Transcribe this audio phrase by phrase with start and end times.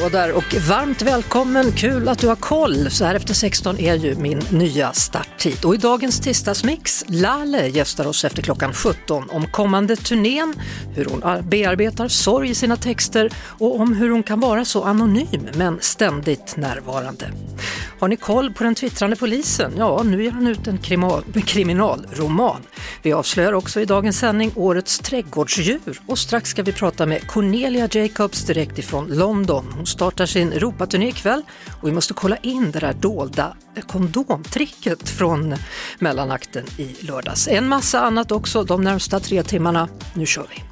[0.00, 2.90] Hallå där och varmt välkommen, kul att du har koll.
[2.90, 5.64] Så här efter 16 är ju min nya starttid.
[5.64, 10.54] Och i dagens tisdagsmix, Lale gästar oss efter klockan 17 om kommande turnén,
[10.94, 15.48] hur hon bearbetar sorg i sina texter och om hur hon kan vara så anonym
[15.54, 17.32] men ständigt närvarande.
[18.00, 19.72] Har ni koll på den twittrande polisen?
[19.76, 20.78] Ja, nu ger han ut en
[21.46, 22.62] kriminalroman.
[23.02, 27.88] Vi avslöjar också i dagens sändning årets trädgårdsdjur och strax ska vi prata med Cornelia
[27.92, 29.64] Jacobs direkt ifrån London.
[29.76, 31.42] Hon startar sin Europaturné ikväll
[31.82, 35.54] och vi måste kolla in det där dolda kondomtricket från
[35.98, 37.48] mellanakten i lördags.
[37.48, 39.88] En massa annat också de närmsta tre timmarna.
[40.14, 40.62] Nu kör vi!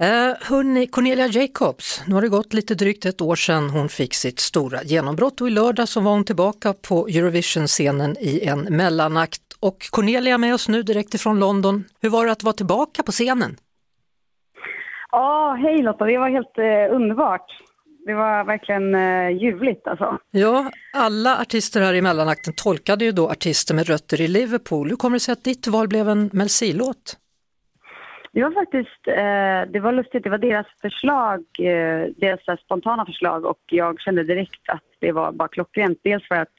[0.00, 4.14] Eh, hörni, Cornelia Jacobs, nu har det gått lite drygt ett år sedan hon fick
[4.14, 9.42] sitt stora genombrott och i lördag så var hon tillbaka på Eurovision-scenen i en mellanakt.
[9.60, 11.84] Och Cornelia är med oss nu direkt ifrån London.
[12.00, 13.56] Hur var det att vara tillbaka på scenen?
[15.12, 17.46] Ja, hej Lotta, det var helt eh, underbart.
[18.06, 20.18] Det var verkligen eh, ljuvligt alltså.
[20.30, 24.88] Ja, alla artister här i mellanakten tolkade ju då artister med rötter i Liverpool.
[24.88, 27.16] Hur kommer det sig att ditt val blev en Mel låt
[28.32, 33.44] Det var faktiskt, eh, det var lustigt, det var deras förslag, eh, deras spontana förslag
[33.44, 35.98] och jag kände direkt att det var bara klockrent.
[36.02, 36.54] Dels för att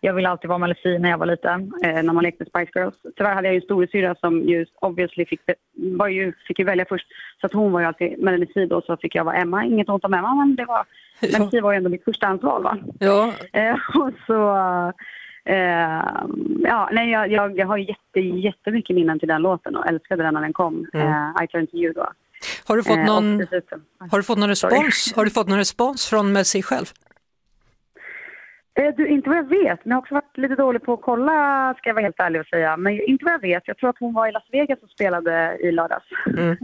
[0.00, 2.94] jag ville alltid vara Malesi när jag var liten, eh, när man lekte Spice Girls.
[3.16, 5.40] Tyvärr hade jag ju en storasyra som just obviously fick,
[5.76, 7.06] var ju, fick ju välja först.
[7.40, 9.64] Så att hon var ju alltid Malesi då, så fick jag vara Emma.
[9.64, 10.84] Inget ont om Emma, men det var,
[11.20, 11.60] ja.
[11.62, 12.78] Var ju ändå mitt första ansval va.
[12.98, 13.32] Ja.
[13.52, 14.56] Eh, och så,
[15.44, 16.04] eh,
[16.62, 20.34] ja, nej jag, jag, jag har jätte, jättemycket minnen till den låten och älskade den
[20.34, 20.86] när den kom.
[20.92, 21.06] Mm.
[21.06, 22.12] Eh, I turn to you då.
[22.64, 23.46] Har du fått eh, någon,
[24.10, 26.86] har du fått någon respons, har du fått någon respons från Messi själv?
[28.76, 31.74] Du, inte vad jag vet, men jag har också varit lite dålig på att kolla,
[31.78, 32.76] ska jag vara helt ärlig och säga.
[32.76, 35.58] Men inte vad jag vet, jag tror att hon var i Las Vegas och spelade
[35.60, 36.04] i lördags.
[36.26, 36.56] Mm.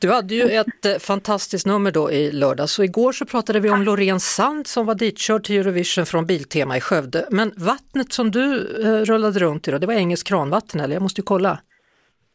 [0.00, 3.70] Du hade ju ett eh, fantastiskt nummer då i lördags och igår så pratade vi
[3.70, 7.26] om Loreen Sand som var ditkörd till Eurovision från Biltema i Skövde.
[7.30, 10.94] Men vattnet som du eh, rullade runt i då, det var engelskt kranvatten eller?
[10.94, 11.58] Jag måste ju kolla.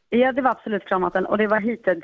[0.10, 2.04] Ja, det var absolut kranvatten och det var heated.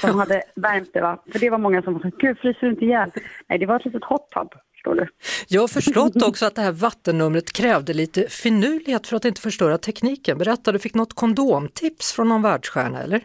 [0.00, 1.22] Som hade värmt det va?
[1.32, 3.10] För det var många som var gud fryser du inte ihjäl?
[3.46, 4.54] Nej, det var ett litet hot tub
[4.86, 5.06] förstår du.
[5.48, 9.78] Jag har förstått också att det här vattennumret krävde lite finurlighet för att inte förstöra
[9.78, 10.38] tekniken.
[10.38, 13.20] Berätta, du fick något kondomtips från någon världsstjärna eller?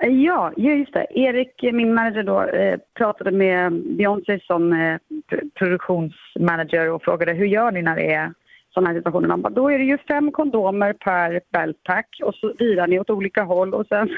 [0.00, 1.06] Ja, just det.
[1.10, 4.98] Erik, min manager då, eh, pratade med Beyoncé som eh,
[5.58, 8.32] produktionsmanager och frågade hur gör ni när det är
[8.74, 9.36] sådana här situationer?
[9.36, 13.42] bara, då är det ju fem kondomer per beltpack och så virar ni åt olika
[13.42, 14.08] håll och sen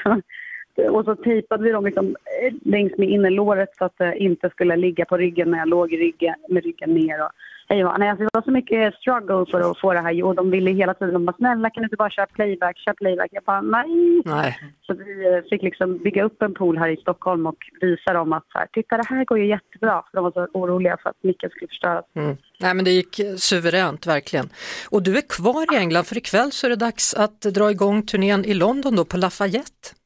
[0.89, 4.75] och så tejpade vi dem liksom eh, längs med innerlåret så att det inte skulle
[4.75, 7.23] ligga på ryggen när jag låg ryggen, med ryggen ner.
[7.23, 7.31] Och,
[7.69, 10.51] hej, nej, alltså det var så mycket struggle för att få det här och de
[10.51, 13.29] ville hela tiden, de bara snälla kan du inte bara köra playback, kör playback.
[13.31, 14.21] Jag bara nej.
[14.25, 14.59] nej.
[14.87, 18.33] Så vi eh, fick liksom bygga upp en pool här i Stockholm och visa dem
[18.33, 20.03] att så här, titta det här går ju jättebra.
[20.11, 22.05] För de var så oroliga för att micken skulle förstöras.
[22.15, 22.37] Mm.
[22.59, 24.49] Nej men det gick suveränt verkligen.
[24.89, 28.05] Och du är kvar i England för ikväll så är det dags att dra igång
[28.05, 30.00] turnén i London då på Lafayette.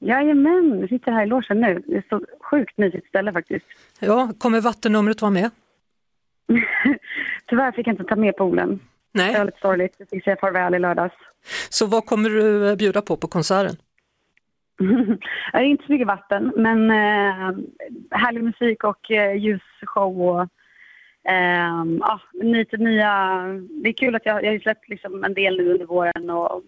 [0.00, 1.82] Jajamän, vi sitter här i logen nu.
[1.86, 3.66] Det är så sjukt mysigt ställe faktiskt.
[4.00, 5.50] Ja, kommer vattennumret vara med?
[7.46, 8.80] Tyvärr fick jag inte ta med poolen.
[9.12, 9.32] Nej.
[9.32, 9.94] Det var lite sorgligt.
[9.98, 11.14] Jag fick säga farväl i lördags.
[11.70, 13.76] Så vad kommer du eh, bjuda på på konserten?
[15.52, 17.58] det är inte så mycket vatten, men eh,
[18.10, 20.42] härlig musik och eh, ljusshow och
[21.32, 23.42] eh, ja, lite nya...
[23.82, 26.62] Det är kul att jag, jag har släppt liksom en del nu under våren och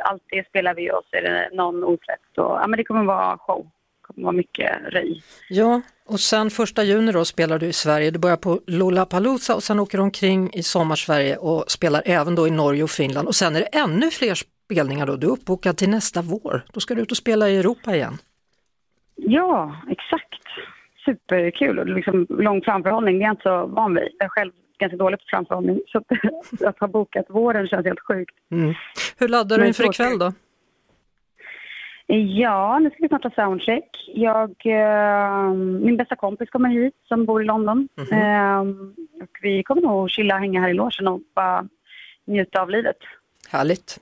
[0.00, 2.20] allt det spelar vi och så är det någon oträtt.
[2.34, 3.62] Så, ja, men det kommer vara show.
[3.62, 5.22] Det kommer vara mycket röj.
[5.48, 8.10] Ja, och sen första juni då spelar du i Sverige.
[8.10, 12.48] Du börjar på Lollapalooza och sen åker du omkring i sommarsverige och spelar även då
[12.48, 13.28] i Norge och Finland.
[13.28, 15.16] Och sen är det ännu fler spelningar då.
[15.16, 16.62] Du är uppbokad till nästa vår.
[16.72, 18.18] Då ska du ut och spela i Europa igen.
[19.16, 20.34] Ja, exakt.
[21.04, 23.18] Superkul och liksom lång framförhållning.
[23.18, 24.08] Det är jag inte så van vid.
[24.18, 25.80] Jag själv ganska dåligt på framförhållning.
[25.86, 26.04] Så att,
[26.66, 28.34] att ha bokat våren känns helt sjukt.
[28.50, 28.74] Mm.
[29.18, 30.32] Hur laddar du inför ikväll då?
[32.12, 34.10] Ja, nu ska vi snart ha soundcheck.
[34.14, 37.88] Jag, eh, min bästa kompis kommer hit som bor i London.
[37.96, 38.60] Mm -hmm.
[38.60, 41.68] eh, och vi kommer nog chilla och hänga här i logen och bara
[42.26, 42.96] njuta av livet.
[43.48, 44.00] Härligt.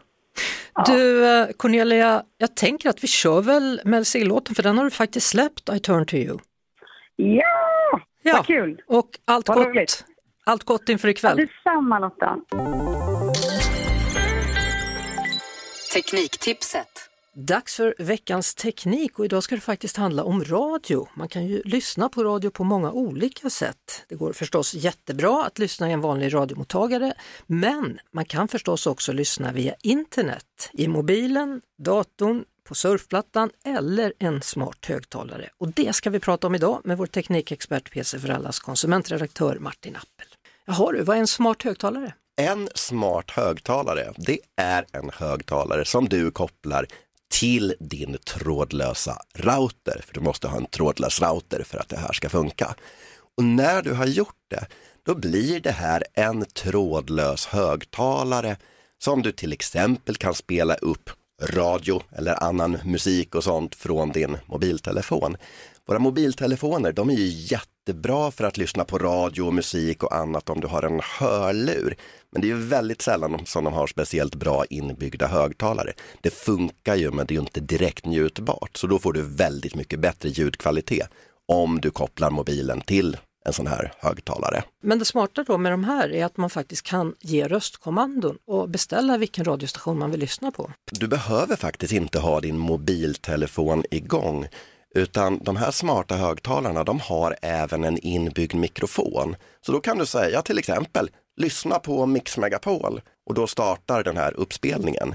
[0.75, 0.85] Ja.
[0.87, 4.91] Du eh, Cornelia, jag tänker att vi kör väl Mel låten för den har du
[4.91, 6.39] faktiskt släppt, I turn to you.
[7.17, 8.33] Ja, ja.
[8.37, 8.83] vad kul!
[8.87, 10.05] Och allt vad gott roligt.
[10.49, 11.39] Allt gott inför ikväll.
[11.39, 12.37] Ja, detsamma Lotta.
[15.95, 16.89] Tekniktipset.
[17.35, 21.09] Dags för veckans teknik och idag ska det faktiskt handla om radio.
[21.15, 24.05] Man kan ju lyssna på radio på många olika sätt.
[24.09, 27.12] Det går förstås jättebra att lyssna i en vanlig radiomottagare,
[27.47, 34.43] men man kan förstås också lyssna via internet, i mobilen, datorn, på surfplattan eller en
[34.43, 35.49] smart högtalare.
[35.59, 39.97] Och det ska vi prata om idag med vår teknikexpert PC för allas konsumentredaktör Martin
[39.97, 40.38] Appel.
[40.70, 42.12] Jaha du, vad är en smart högtalare?
[42.37, 46.87] En smart högtalare, det är en högtalare som du kopplar
[47.32, 50.00] till din trådlösa router.
[50.06, 52.75] För du måste ha en trådlös router för att det här ska funka.
[53.37, 54.67] Och när du har gjort det,
[55.03, 58.56] då blir det här en trådlös högtalare
[58.99, 61.11] som du till exempel kan spela upp
[61.43, 65.37] radio eller annan musik och sånt från din mobiltelefon.
[65.87, 67.29] Våra mobiltelefoner de är ju
[67.88, 71.96] jättebra för att lyssna på radio och musik och annat om du har en hörlur.
[72.32, 75.93] Men det är ju väldigt sällan som de har speciellt bra inbyggda högtalare.
[76.23, 79.75] Det funkar ju men det är ju inte direkt njutbart så då får du väldigt
[79.75, 81.08] mycket bättre ljudkvalitet
[81.46, 84.62] om du kopplar mobilen till en sån här högtalare.
[84.82, 88.69] Men det smarta då med de här är att man faktiskt kan ge röstkommandon och
[88.69, 90.70] beställa vilken radiostation man vill lyssna på.
[90.91, 94.49] Du behöver faktiskt inte ha din mobiltelefon igång
[94.94, 99.37] utan de här smarta högtalarna de har även en inbyggd mikrofon.
[99.61, 104.17] Så då kan du säga till exempel lyssna på Mix Megapol och då startar den
[104.17, 105.14] här uppspelningen.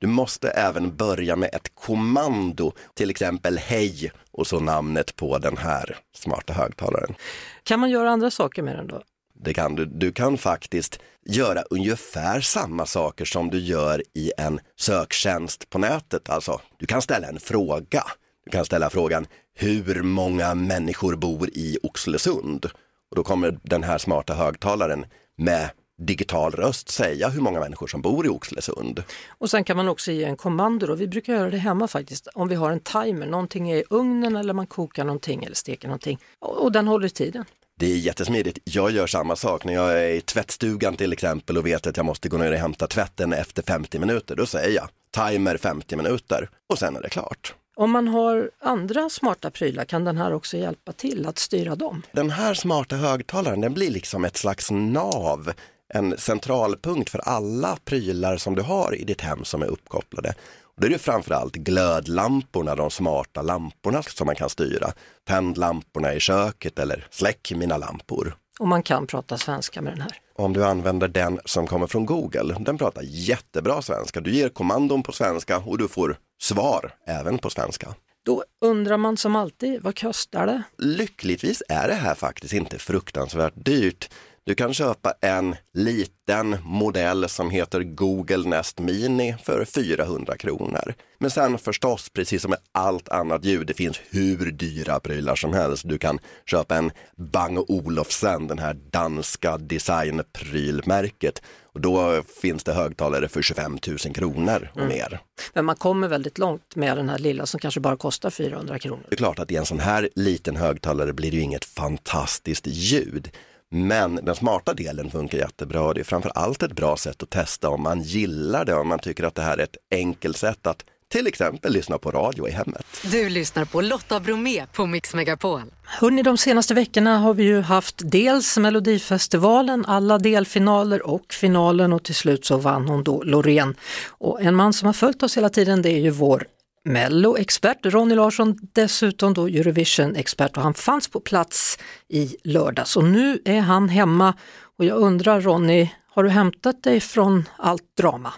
[0.00, 5.56] Du måste även börja med ett kommando, till exempel hej och så namnet på den
[5.56, 7.14] här smarta högtalaren.
[7.62, 9.02] Kan man göra andra saker med den då?
[9.34, 9.84] Det kan du.
[9.84, 16.30] Du kan faktiskt göra ungefär samma saker som du gör i en söktjänst på nätet.
[16.30, 18.04] Alltså, du kan ställa en fråga.
[18.50, 22.66] Kan ställa frågan, hur många människor bor i Oxelösund?
[23.10, 25.06] Och då kommer den här smarta högtalaren
[25.36, 29.02] med digital röst säga hur många människor som bor i Oxelösund.
[29.38, 32.48] Och sen kan man också ge en kommando, vi brukar göra det hemma faktiskt, om
[32.48, 36.18] vi har en timer, någonting är i ugnen eller man kokar någonting eller steker någonting
[36.38, 37.44] och den håller tiden.
[37.78, 38.58] Det är jättesmidigt.
[38.64, 42.06] Jag gör samma sak när jag är i tvättstugan till exempel och vet att jag
[42.06, 44.36] måste gå ner och hämta tvätten efter 50 minuter.
[44.36, 44.88] Då säger jag
[45.30, 47.54] timer 50 minuter och sen är det klart.
[47.80, 52.02] Om man har andra smarta prylar kan den här också hjälpa till att styra dem?
[52.12, 55.52] Den här smarta högtalaren den blir liksom ett slags nav,
[55.94, 60.34] en centralpunkt för alla prylar som du har i ditt hem som är uppkopplade.
[60.76, 64.92] Då är det framförallt glödlamporna, de smarta lamporna som man kan styra.
[65.26, 68.36] Tänd lamporna i köket eller släck mina lampor.
[68.58, 70.12] Och man kan prata svenska med den här.
[70.36, 74.20] Om du använder den som kommer från Google, den pratar jättebra svenska.
[74.20, 77.94] Du ger kommandon på svenska och du får svar även på svenska.
[78.22, 80.62] Då undrar man som alltid, vad kostar det?
[80.78, 84.10] Lyckligtvis är det här faktiskt inte fruktansvärt dyrt.
[84.48, 90.94] Du kan köpa en liten modell som heter Google Nest Mini för 400 kronor.
[91.18, 95.52] Men sen förstås, precis som med allt annat ljud, det finns hur dyra prylar som
[95.52, 95.88] helst.
[95.88, 101.42] Du kan köpa en Bang Olufsen, den här danska designprylmärket.
[101.78, 104.88] Och då finns det högtalare för 25 000 kronor och mm.
[104.88, 105.20] mer.
[105.52, 109.02] Men man kommer väldigt långt med den här lilla som kanske bara kostar 400 kronor.
[109.08, 112.66] Det är klart att i en sån här liten högtalare blir det ju inget fantastiskt
[112.66, 113.30] ljud.
[113.70, 115.94] Men den smarta delen funkar jättebra.
[115.94, 118.98] Det är framför allt ett bra sätt att testa om man gillar det, om man
[118.98, 122.50] tycker att det här är ett enkelt sätt att till exempel lyssna på radio i
[122.50, 122.86] hemmet.
[123.02, 125.62] Du lyssnar på Lotta Bromé på Mix Megapol.
[125.84, 132.04] Hörrni, de senaste veckorna har vi ju haft dels Melodifestivalen, alla delfinaler och finalen och
[132.04, 133.74] till slut så vann hon då Loreen.
[134.08, 136.46] Och en man som har följt oss hela tiden det är ju vår
[136.84, 143.42] Mello-expert Ronny Larsson, dessutom då Eurovision-expert och han fanns på plats i lördags och nu
[143.44, 144.34] är han hemma
[144.78, 148.32] och jag undrar Ronny, har du hämtat dig från allt drama?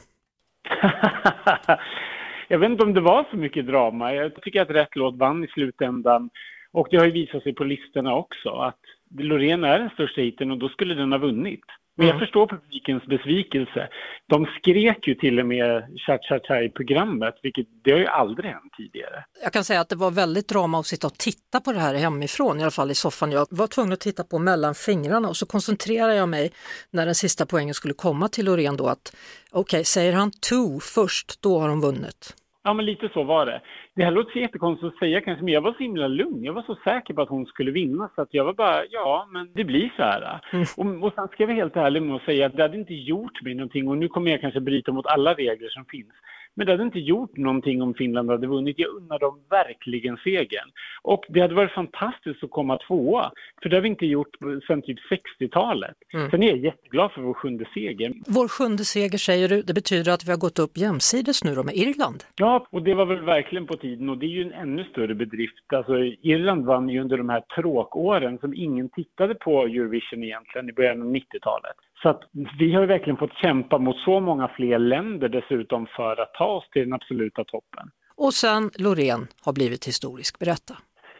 [2.50, 4.14] jag vet inte om det var så mycket drama.
[4.14, 6.30] Jag tycker att rätt låt vann i slutändan
[6.72, 8.80] och det har ju visat sig på listorna också att
[9.18, 11.64] Loreen är den största hiten och då skulle den ha vunnit.
[11.96, 12.26] Men jag mm.
[12.26, 13.88] förstår publikens besvikelse.
[14.26, 18.72] De skrek ju till och med cha-cha-cha i programmet, vilket det har ju aldrig hänt
[18.76, 19.24] tidigare.
[19.42, 21.94] Jag kan säga att det var väldigt drama att sitta och titta på det här
[21.94, 23.32] hemifrån, i alla fall i soffan.
[23.32, 26.52] Jag var tvungen att titta på mellan fingrarna och så koncentrerade jag mig
[26.90, 29.16] när den sista poängen skulle komma till Loreen då att
[29.50, 32.34] okej, okay, säger han two först, då har de vunnit.
[32.62, 33.60] Ja, men lite så var det.
[33.94, 36.44] Det här låter jättekonstigt att säga kanske, men jag var så himla lugn.
[36.44, 39.28] Jag var så säker på att hon skulle vinna så att jag var bara, ja,
[39.32, 40.40] men det blir så här.
[40.52, 40.66] Mm.
[40.76, 42.94] Och, och sen ska jag vara helt ärlig med att säga att det hade inte
[42.94, 46.12] gjort mig någonting och nu kommer jag kanske bryta mot alla regler som finns.
[46.54, 48.78] Men det hade inte gjort någonting om Finland hade vunnit.
[48.78, 50.70] Jag unnar dem verkligen segern.
[51.02, 54.82] Och det hade varit fantastiskt att komma tvåa, för det har vi inte gjort sedan
[54.82, 54.98] typ
[55.40, 55.96] 60-talet.
[56.14, 56.30] Mm.
[56.30, 58.12] Sen är jag jätteglad för vår sjunde seger.
[58.26, 61.62] Vår sjunde seger säger du, det betyder att vi har gått upp jämsides nu då
[61.62, 62.24] med Irland?
[62.36, 65.14] Ja, och det var väl verkligen på tiden och det är ju en ännu större
[65.14, 65.72] bedrift.
[65.74, 70.72] Alltså Irland vann ju under de här tråkåren som ingen tittade på Eurovision egentligen i
[70.72, 71.76] början av 90-talet.
[72.02, 72.22] Så att
[72.58, 76.70] vi har verkligen fått kämpa mot så många fler länder dessutom för att ta oss
[76.70, 77.90] till den absoluta toppen.
[78.14, 80.74] Och sen Loreen har blivit historisk, berätta.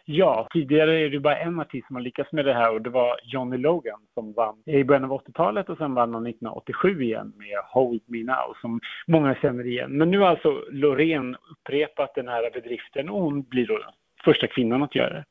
[0.05, 2.91] Ja, tidigare är det bara en artist som har lyckats med det här och det
[2.91, 7.33] var Johnny Logan som vann i början av 80-talet och sen vann han 1987 igen
[7.37, 9.91] med Hold Me Now som många känner igen.
[9.91, 13.79] Men nu har alltså Loreen upprepat den här bedriften och hon blir då
[14.25, 15.25] första kvinnan att göra det.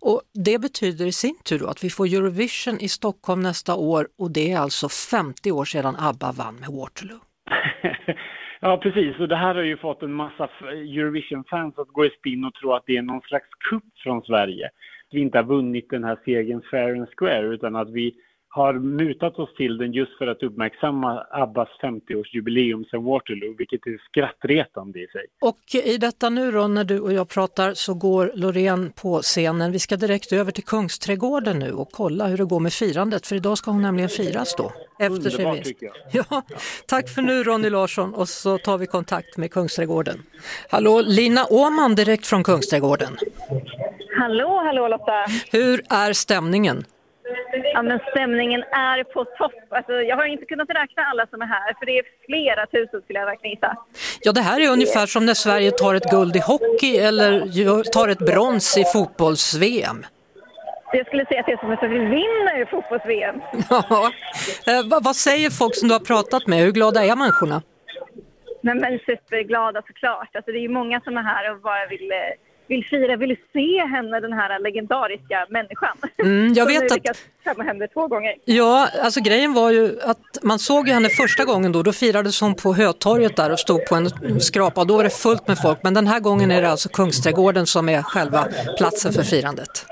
[0.00, 4.30] Och Det betyder i sin tur att vi får Eurovision i Stockholm nästa år och
[4.30, 7.20] det är alltså 50 år sedan ABBA vann med Waterloo.
[8.60, 12.44] ja precis, och det här har ju fått en massa Eurovision-fans att gå i spinn
[12.44, 14.66] och tro att det är någon slags kupp från Sverige.
[14.66, 18.14] Att vi inte har vunnit den här segern fair and square utan att vi
[18.54, 23.98] har mutat oss till den just för att uppmärksamma Abbas 50-årsjubileum sedan Waterloo, vilket är
[24.08, 25.24] skrattretande i sig.
[25.40, 29.72] Och i detta nu då, när du och jag pratar, så går Loreen på scenen.
[29.72, 33.36] Vi ska direkt över till Kungsträdgården nu och kolla hur det går med firandet, för
[33.36, 34.72] idag ska hon nämligen firas då.
[34.98, 35.94] Efter Underbart tycker jag.
[36.30, 36.42] Ja,
[36.86, 40.22] tack för nu Ronny Larsson och så tar vi kontakt med Kungsträdgården.
[40.70, 43.16] Hallå, Lina Åman direkt från Kungsträdgården.
[44.18, 45.26] Hallå, hallå Lotta!
[45.50, 46.84] Hur är stämningen?
[47.72, 49.52] Ja, men stämningen är på topp.
[49.70, 53.00] Alltså, jag har inte kunnat räkna alla som är här, för det är flera tusen
[53.02, 53.76] skulle jag verkligen gissa.
[54.20, 58.08] Ja, det här är ungefär som när Sverige tar ett guld i hockey eller tar
[58.08, 60.06] ett brons i fotbolls-VM.
[60.92, 63.40] Jag skulle säga att det är som att vi vinner fotbolls-VM.
[63.70, 64.12] Ja.
[64.66, 66.58] Eh, vad säger folk som du har pratat med?
[66.58, 67.62] Hur glada är människorna?
[68.60, 70.36] Men, men superglada såklart.
[70.36, 72.18] Alltså, det är många som är här och bara vill eh,
[72.66, 75.96] vill fira, vill se henne, den här legendariska människan.
[76.18, 77.18] Mm, jag vet att...
[77.44, 78.34] kamma hem det två gånger.
[78.44, 82.54] Ja, alltså grejen var ju att man såg henne första gången då, då firades hon
[82.54, 85.78] på Hötorget där och stod på en skrapa då var det fullt med folk.
[85.82, 89.86] Men den här gången är det alltså Kungsträdgården som är själva platsen för firandet.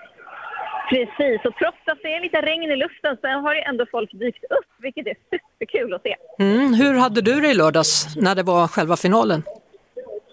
[0.90, 4.12] Precis, och trots att det är lite regn i luften så har ju ändå folk
[4.12, 6.16] dykt upp, vilket är superkul att se.
[6.38, 9.42] Mm, hur hade du det i lördags när det var själva finalen?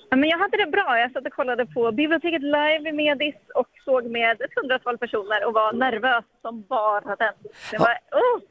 [0.09, 0.99] Men jag hade det bra.
[0.99, 5.45] Jag satt och kollade på biblioteket live i Medis och såg med ett hundratal personer
[5.45, 7.33] och var nervös som bara den.
[7.71, 8.41] Det var, oh,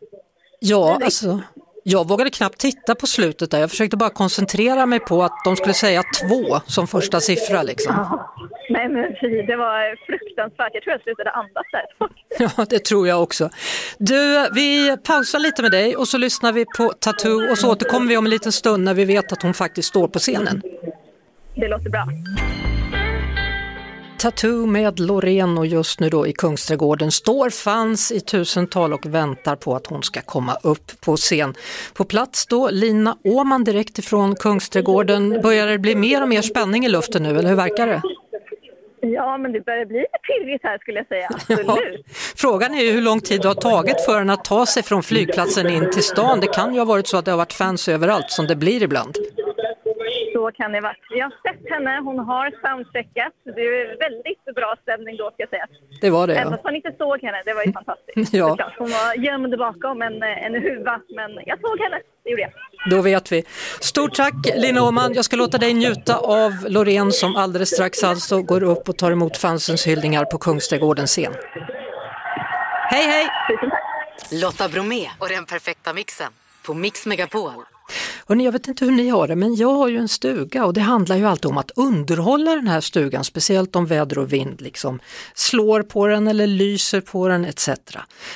[0.60, 1.40] ja, alltså,
[1.88, 3.60] jag vågade knappt titta på slutet där.
[3.60, 7.62] Jag försökte bara koncentrera mig på att de skulle säga två som första siffra.
[7.62, 7.94] Liksom.
[7.96, 8.34] Ja.
[8.70, 9.02] Nej men
[9.46, 10.70] det var fruktansvärt.
[10.74, 11.86] Jag tror jag slutade andas där.
[12.56, 13.50] Ja, det tror jag också.
[13.98, 18.08] Du, vi pausar lite med dig och så lyssnar vi på Tattoo och så återkommer
[18.08, 20.62] vi om en liten stund när vi vet att hon faktiskt står på scenen
[21.56, 22.06] det låter bra.
[24.18, 29.56] Tattoo med Loreen och just nu då i Kungsträdgården står fans i tusental och väntar
[29.56, 31.54] på att hon ska komma upp på scen.
[31.94, 35.40] På plats då Lina Åman direkt ifrån Kungsträdgården.
[35.42, 38.02] Börjar det bli mer och mer spänning i luften nu eller hur verkar det?
[39.00, 41.28] Ja, men det börjar bli lite pirrigt här skulle jag säga.
[41.34, 41.66] Absolut.
[41.66, 41.78] Ja.
[42.36, 45.02] Frågan är ju hur lång tid det har tagit för henne att ta sig från
[45.02, 46.40] flygplatsen in till stan.
[46.40, 48.82] Det kan ju ha varit så att det har varit fans överallt som det blir
[48.82, 49.18] ibland
[50.36, 50.96] så kan det vara.
[51.14, 53.34] Vi har sett henne, hon har soundcheckat.
[53.56, 55.66] Det är väldigt bra stämning då ska jag säga.
[56.00, 58.34] Det var det Även fast man inte såg henne, det var ju fantastiskt.
[58.40, 58.72] ja.
[58.78, 62.52] Hon var gömd bakom en, en huva, men jag såg henne, det gjorde jag.
[62.90, 63.44] Då vet vi.
[63.80, 65.14] Stort tack Lina Åhman.
[65.14, 69.10] Jag ska låta dig njuta av Loreen som alldeles strax alltså går upp och tar
[69.10, 71.32] emot fansens hyllningar på Kungsträdgårdens scen.
[72.90, 73.26] Hej hej!
[74.42, 76.32] Lotta Bromé och den perfekta mixen
[76.66, 77.75] på Mix Megapol.
[78.26, 80.72] Hörrni, jag vet inte hur ni har det, men jag har ju en stuga och
[80.72, 84.60] det handlar ju alltid om att underhålla den här stugan, speciellt om väder och vind
[84.60, 85.00] liksom
[85.34, 87.68] slår på den eller lyser på den etc.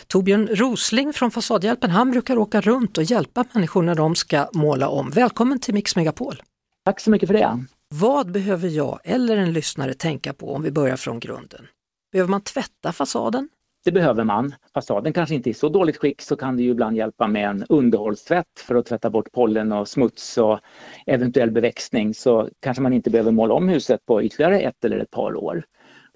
[0.06, 4.88] Torbjörn Rosling från Fasadhjälpen, han brukar åka runt och hjälpa människor när de ska måla
[4.88, 5.10] om.
[5.10, 6.42] Välkommen till Mix Megapol!
[6.84, 7.64] Tack så mycket för det!
[7.94, 11.66] Vad behöver jag eller en lyssnare tänka på om vi börjar från grunden?
[12.12, 13.48] Behöver man tvätta fasaden?
[13.84, 14.54] Det behöver man.
[14.74, 17.50] Fasaden kanske inte är i så dåligt skick så kan det ju ibland hjälpa med
[17.50, 20.58] en underhållstvätt för att tvätta bort pollen och smuts och
[21.06, 25.10] eventuell beväxtning så kanske man inte behöver måla om huset på ytterligare ett eller ett
[25.10, 25.64] par år.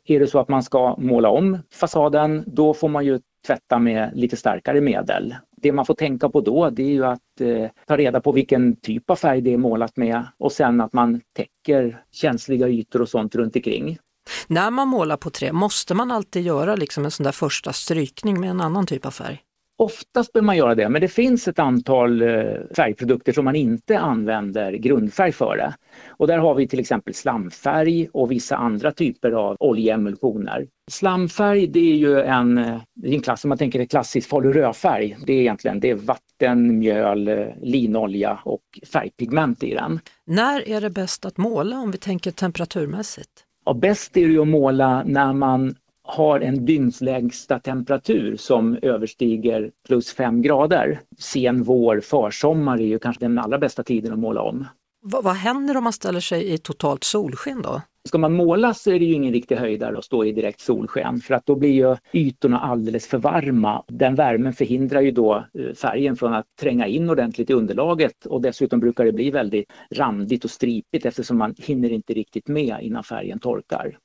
[0.04, 4.10] Är det så att man ska måla om fasaden då får man ju tvätta med
[4.14, 5.34] lite starkare medel.
[5.56, 8.76] Det man får tänka på då det är ju att eh, ta reda på vilken
[8.76, 13.08] typ av färg det är målat med och sen att man täcker känsliga ytor och
[13.08, 13.98] sånt runt omkring.
[14.46, 18.40] När man målar på trä, måste man alltid göra liksom en sån där första strykning
[18.40, 19.42] med en annan typ av färg?
[19.76, 22.44] Oftast behöver man göra det, men det finns ett antal eh,
[22.76, 25.74] färgprodukter som man inte använder grundfärg för det.
[26.08, 30.66] Och där har vi till exempel slamfärg och vissa andra typer av oljeemulsioner.
[30.90, 35.16] Slamfärg det är ju en, eh, det är en klass, om man tänker klassisk falurödfärg,
[35.26, 38.62] det är egentligen det är vatten, mjöl, eh, linolja och
[38.92, 40.00] färgpigment i den.
[40.26, 43.44] När är det bäst att måla om vi tänker temperaturmässigt?
[43.64, 49.70] Ja, bäst är det ju att måla när man har en dygnslägsta temperatur som överstiger
[49.86, 51.00] plus 5 grader.
[51.18, 54.66] Sen vår, försommar är ju kanske den allra bästa tiden att måla om.
[55.02, 57.82] Vad, vad händer om man ställer sig i totalt solsken då?
[58.08, 61.20] Ska man måla så är det ju ingen riktig höjdare att stå i direkt solsken
[61.20, 63.84] för att då blir ju ytorna alldeles för varma.
[63.88, 68.42] Den värmen förhindrar ju då eh, färgen från att tränga in ordentligt i underlaget och
[68.42, 73.04] dessutom brukar det bli väldigt randigt och stripigt eftersom man hinner inte riktigt med innan
[73.04, 73.98] färgen torkar.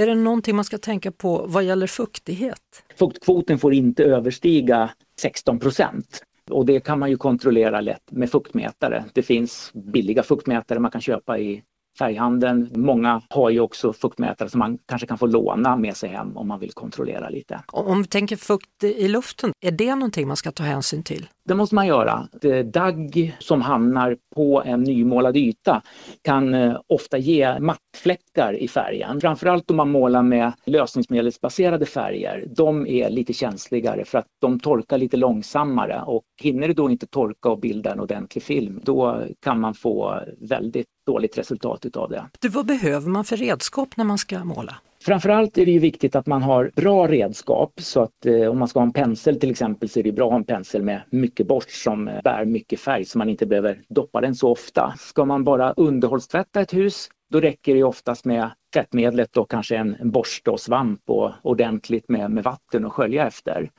[0.00, 2.84] Är det någonting man ska tänka på vad gäller fuktighet?
[2.96, 4.90] Fuktkvoten får inte överstiga
[5.20, 6.22] 16 procent.
[6.50, 9.04] Och det kan man ju kontrollera lätt med fuktmätare.
[9.12, 11.62] Det finns billiga fuktmätare man kan köpa i
[11.98, 12.70] färghandeln.
[12.76, 16.48] Många har ju också fuktmätare som man kanske kan få låna med sig hem om
[16.48, 17.60] man vill kontrollera lite.
[17.72, 21.28] Om vi tänker fukt i luften, är det någonting man ska ta hänsyn till?
[21.44, 22.28] Det måste man göra.
[22.64, 25.82] Dagg som hamnar på en nymålad yta
[26.22, 29.20] kan eh, ofta ge mattfläckar i färgen.
[29.20, 32.44] Framförallt om man målar med lösningsmedelsbaserade färger.
[32.56, 37.06] De är lite känsligare för att de torkar lite långsammare och hinner det då inte
[37.06, 42.24] torka och bilda en ordentlig film, då kan man få väldigt dåligt resultat utav det.
[42.40, 44.76] Du, vad behöver man för redskap när man ska måla?
[45.02, 48.68] Framförallt är det ju viktigt att man har bra redskap så att eh, om man
[48.68, 51.02] ska ha en pensel till exempel så är det bra att ha en pensel med
[51.10, 54.94] mycket borst som eh, bär mycket färg så man inte behöver doppa den så ofta.
[54.98, 59.96] Ska man bara underhållstvätta ett hus då räcker det oftast med tvättmedlet och kanske en,
[60.00, 63.70] en borste och svamp och ordentligt med, med vatten och skölja efter.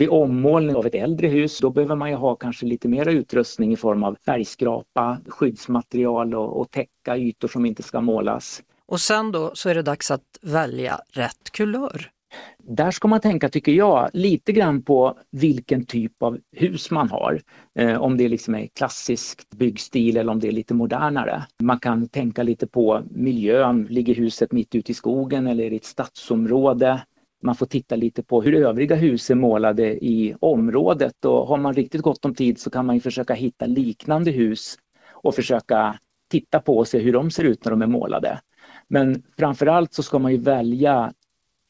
[0.00, 3.72] Vid ommålning av ett äldre hus då behöver man ju ha kanske lite mer utrustning
[3.72, 8.62] i form av färgskrapa, skyddsmaterial och, och täcka ytor som inte ska målas.
[8.86, 12.10] Och sen då så är det dags att välja rätt kulör.
[12.58, 17.40] Där ska man tänka, tycker jag, lite grann på vilken typ av hus man har.
[17.78, 21.46] Eh, om det liksom är klassisk byggstil eller om det är lite modernare.
[21.62, 23.86] Man kan tänka lite på miljön.
[23.90, 27.00] Ligger huset mitt ute i skogen eller i ett stadsområde?
[27.42, 31.74] Man får titta lite på hur övriga hus är målade i området och har man
[31.74, 34.76] riktigt gott om tid så kan man försöka hitta liknande hus
[35.10, 35.98] och försöka
[36.30, 38.40] titta på och se hur de ser ut när de är målade.
[38.88, 41.12] Men framförallt så ska man ju välja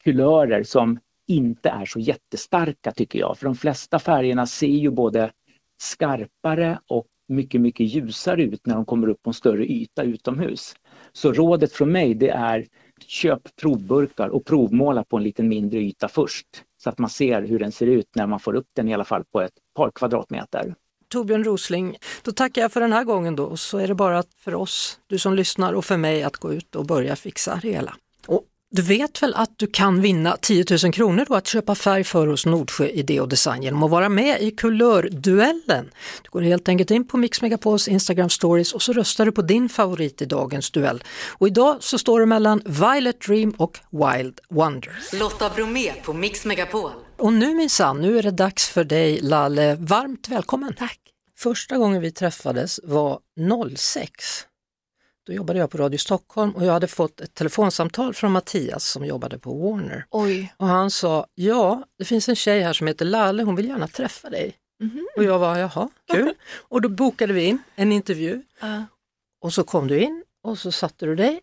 [0.03, 3.37] kulörer som inte är så jättestarka tycker jag.
[3.37, 5.31] För de flesta färgerna ser ju både
[5.81, 10.73] skarpare och mycket, mycket ljusare ut när de kommer upp på en större yta utomhus.
[11.11, 12.65] Så rådet från mig det är
[13.05, 16.47] köp provburkar och provmåla på en lite mindre yta först.
[16.77, 19.05] Så att man ser hur den ser ut när man får upp den i alla
[19.05, 20.75] fall på ett par kvadratmeter.
[21.09, 24.23] Torbjörn Rosling, då tackar jag för den här gången då och så är det bara
[24.37, 27.69] för oss, du som lyssnar och för mig att gå ut och börja fixa det
[27.69, 27.95] hela.
[28.77, 32.27] Du vet väl att du kan vinna 10 000 kronor då att köpa färg för
[32.27, 35.91] hos Nordsjö Idé och Design genom att vara med i Kulörduellen.
[36.23, 39.41] Du går helt enkelt in på Mix Megapols Instagram stories och så röstar du på
[39.41, 41.03] din favorit i dagens duell.
[41.27, 44.99] Och idag så står det mellan Violet Dream och Wild Wonder.
[45.13, 46.91] Lotta Bromé på Mix Megapol.
[47.17, 49.75] Och nu minsann, nu är det dags för dig Lalle.
[49.75, 50.73] Varmt välkommen!
[50.73, 50.99] Tack!
[51.37, 53.19] Första gången vi träffades var
[53.75, 54.46] 06.
[55.27, 59.05] Då jobbade jag på Radio Stockholm och jag hade fått ett telefonsamtal från Mattias som
[59.05, 60.05] jobbade på Warner.
[60.09, 60.53] Oj.
[60.57, 63.87] Och han sa, ja det finns en tjej här som heter Lalle, hon vill gärna
[63.87, 64.55] träffa dig.
[64.83, 65.07] Mhm.
[65.17, 66.33] Och jag var, jaha, kul.
[66.69, 68.83] och då bokade vi in en intervju Ja.
[69.41, 71.41] och så kom du in och så satte du dig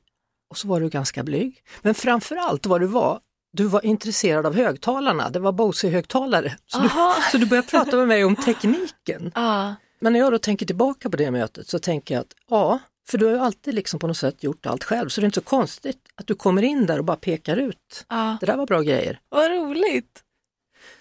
[0.50, 1.62] och så var du ganska blyg.
[1.82, 3.20] Men framförallt vad du var,
[3.52, 6.56] du var intresserad av högtalarna, det var Bose-högtalare.
[6.66, 6.88] Så du,
[7.32, 9.32] så du började prata med mig om tekniken.
[9.34, 9.74] Ja.
[10.00, 13.18] Men när jag då tänker tillbaka på det mötet så tänker jag att ja, för
[13.18, 15.34] du har ju alltid liksom på något sätt gjort allt själv så det är inte
[15.40, 18.04] så konstigt att du kommer in där och bara pekar ut.
[18.08, 18.36] ja.
[18.40, 19.20] Det där var bra grejer.
[19.28, 20.20] Vad roligt!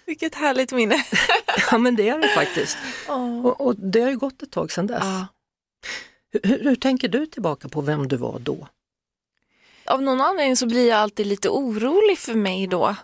[0.06, 1.04] Vilket härligt minne.
[1.70, 2.76] Ja men det är det faktiskt.
[3.08, 3.46] Åh.
[3.46, 4.98] Och, och det har ju gått ett tag sedan dess.
[5.02, 5.26] Ja.
[6.42, 8.68] Hur, hur, tänker du tillbaka på vem du var då?
[9.84, 12.96] Av någon anledning så blir jag alltid lite orolig för mig då.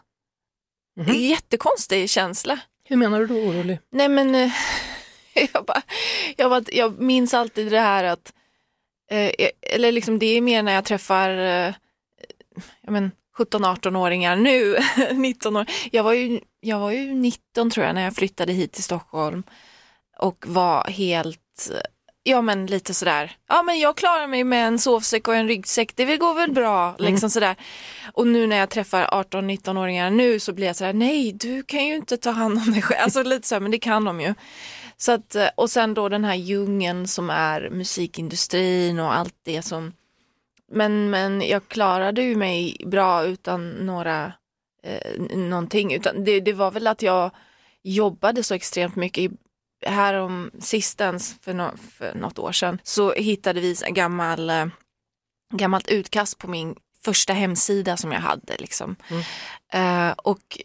[0.96, 1.14] Det är Mhm.
[1.16, 2.58] en jättekonstig känsla.
[2.84, 3.78] Hur menar du då orolig?
[3.90, 4.52] Nej men, eh,
[5.52, 5.82] jag, bara,
[6.36, 8.32] jag, bara, jag minns alltid det här att,
[9.62, 11.74] eller liksom det är mer när jag träffar eh,
[12.82, 14.76] ja, men 17-18-åringar nu,
[15.14, 15.66] 19 år.
[15.92, 19.42] Jag var, ju, jag var ju 19 tror jag när jag flyttade hit till Stockholm
[20.18, 21.70] och var helt
[22.22, 25.96] ja men lite sådär, ja men jag klarar mig med en sovsäck och en ryggsäck,
[25.96, 27.30] det går väl bra, liksom Mm.
[27.30, 27.56] sådär.
[28.12, 31.94] Och nu när jag träffar 18-19-åringar nu så blir jag sådär, nej du kan ju
[31.94, 34.34] inte ta hand om dig själv, alltså lite såhär, men det kan de ju.
[35.00, 39.62] Så att, eh, och sen då den här djungeln som är musikindustrin och allt det
[39.62, 39.92] som,
[40.72, 44.32] men, men jag klarade ju mig bra utan några,
[44.82, 47.30] eh, någonting, utan det, det var väl att jag
[47.82, 49.36] jobbade så extremt mycket i
[49.86, 54.66] här om sistens för, nå för något år sedan så hittade vi en gammal, eh,
[55.54, 58.56] gammalt utkast på min första hemsida som jag hade.
[58.58, 58.96] Liksom.
[59.72, 60.58] Eh, och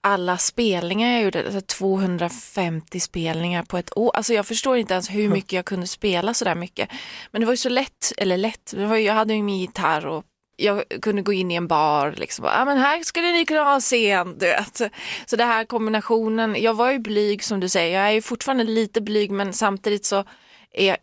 [0.00, 4.16] alla spelningar jag gjorde, alltså 250 spelningar på ett år.
[4.16, 6.88] Alltså jag förstår inte ens hur mycket jag kunde spela så där mycket.
[7.30, 10.24] Men det var ju så lätt, eller lätt, ju, jag hade ju min gitarr och
[10.56, 13.80] jag kunde gå in i en bar, liksom, ja men här skulle ni kunna ha
[13.80, 14.80] scen, du vet.
[15.26, 18.64] Så det här kombinationen, jag var ju blyg som du säger, jag är ju fortfarande
[18.64, 20.24] lite blyg men samtidigt så
[20.72, 20.96] är jag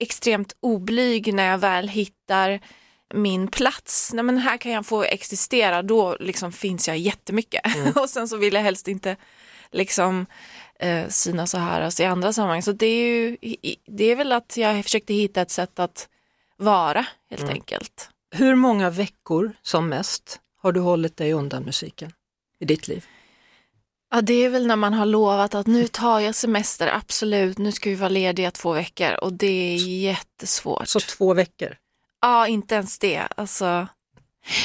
[0.00, 2.60] extremt oblyg när jag väl hittar
[3.14, 4.12] min plats.
[4.12, 7.62] Nej men här kan jag få existera, då liksom finns jag jättemycket.
[7.96, 9.16] och sen så vill jag helst inte
[9.70, 10.26] liksom
[10.80, 12.62] eh, synas och höras i andra sammanhang.
[12.62, 13.36] Så det är ju,
[13.86, 16.08] det är väl att jag försökte hitta ett sätt att
[16.56, 18.10] vara helt enkelt.
[18.30, 22.12] Hur många veckor som mest har du hållit dig undan musiken
[22.60, 23.06] i ditt liv?
[24.10, 27.72] Ja, det är väl när man har lovat att nu tar jag semester, absolut, nu
[27.72, 30.88] ska vi vara lediga två veckor och det är jättesvårt.
[30.88, 31.76] Så två veckor?
[32.20, 33.28] Ja, inte ens det.
[33.36, 33.88] Alltså.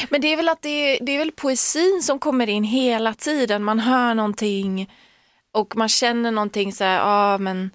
[0.10, 3.14] Men det är väl att det är, det är väl poesin som kommer in hela
[3.14, 4.92] tiden, man hör någonting
[5.52, 7.72] och man känner någonting så här, ja men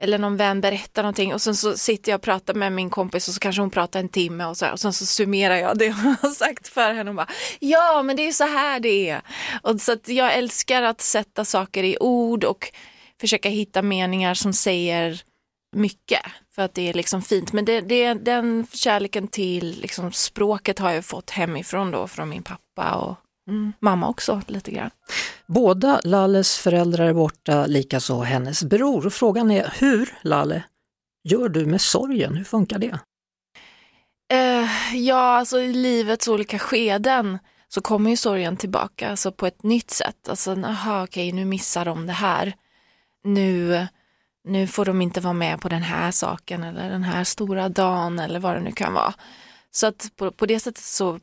[0.00, 3.28] eller någon vän berättar någonting och sen så sitter jag och pratar med min kompis
[3.28, 5.78] och så kanske hon pratar en timme och så här, och sen så summerar jag
[5.78, 9.08] det hon har sagt för henne och bara ja men det är så här det
[9.10, 9.22] är.
[9.62, 12.72] Och så att jag älskar att sätta saker i ord och
[13.20, 15.22] försöka hitta meningar som säger
[15.72, 16.20] mycket
[16.54, 17.52] för att det är liksom fint.
[17.52, 22.42] Men det, det, den kärleken till liksom språket har jag fått hemifrån då från min
[22.42, 23.16] pappa och
[23.78, 24.90] mamma också lite grann.
[25.46, 29.06] Båda Lalles föräldrar är borta, likaså hennes bror.
[29.06, 30.62] Och frågan är hur, Lalle,
[31.24, 32.36] gör du med sorgen?
[32.36, 32.98] Hur funkar det?
[34.32, 39.62] Eh, ja, alltså i livets olika skeden så kommer ju sorgen tillbaka alltså på ett
[39.62, 40.28] nytt sätt.
[40.28, 42.54] Alltså, aha, okej, nu missar de det här.
[43.24, 43.86] Nu,
[44.44, 48.18] nu får de inte vara med på den här saken eller den här stora dagen
[48.18, 49.14] eller vad det nu kan vara.
[49.70, 51.20] Så att på, på det sättet så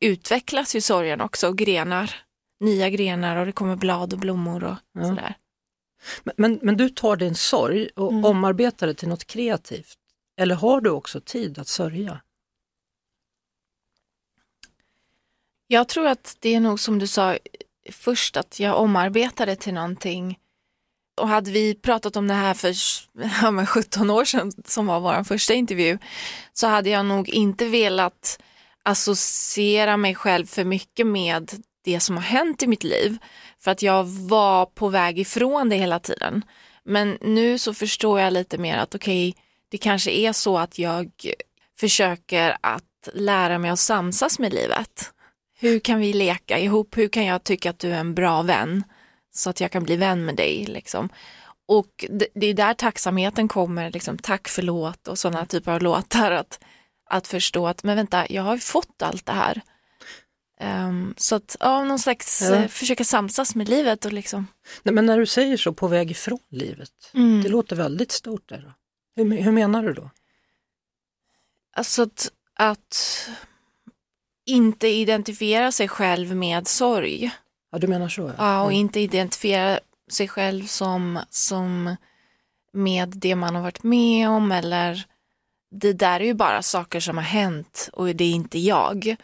[0.00, 2.14] utvecklas ju sorgen också och grenar,
[2.60, 5.02] nya grenar och det kommer blad och blommor och Ja.
[5.04, 5.34] sådär.
[6.24, 8.24] Men, men, men du tar din sorg och Mm.
[8.24, 9.98] omarbetar det till något kreativt.
[10.36, 12.20] Eller har du också tid att sörja?
[15.66, 17.38] Jag tror att det är nog som du sa
[17.90, 20.38] först att jag omarbetade till någonting.
[21.20, 22.74] Och hade vi pratat om det här för
[23.42, 25.98] ja, men 17 år sedan som var vår första intervju
[26.52, 28.42] så hade jag nog inte velat
[28.82, 31.50] associera mig själv för mycket med
[31.84, 33.18] det som har hänt i mitt liv.
[33.60, 36.44] För att jag var på väg ifrån det hela tiden.
[36.84, 39.36] Men nu så förstår jag lite mer att okej,
[39.68, 41.10] det kanske är så att jag
[41.80, 45.12] försöker att lära mig att samsas med livet.
[45.58, 46.96] Hur kan vi leka ihop?
[46.96, 48.84] Hur kan jag tycka att du är en bra vän?
[49.32, 50.66] Så att jag kan bli vän med dig.
[50.66, 51.08] Liksom.
[51.68, 56.30] Och det, det är där tacksamheten kommer, liksom, tack förlåt och sådana typer av låtar.
[56.30, 56.60] Att,
[57.10, 59.60] att förstå att, men vänta, jag har ju fått allt det här.
[60.60, 62.54] Ehm, så att, ja, någon slags, Ja.
[62.54, 64.46] eh, försöka samsas med livet och liksom.
[64.82, 67.42] Nej, men när du säger så, på väg ifrån livet, Mm.
[67.42, 68.48] det låter väldigt stort.
[68.48, 68.72] Där.
[69.16, 70.10] Hur, hur menar du då?
[71.76, 73.28] Alltså att, att
[74.46, 77.30] inte identifiera sig själv med sorg.
[77.72, 78.32] Ja, du menar så?
[78.38, 78.80] Ja, och Mm.
[78.80, 79.78] inte identifiera
[80.10, 81.96] sig själv som, som
[82.72, 85.04] med det man har varit med om eller
[85.70, 89.16] det där är ju bara saker som har hänt och det är inte jag.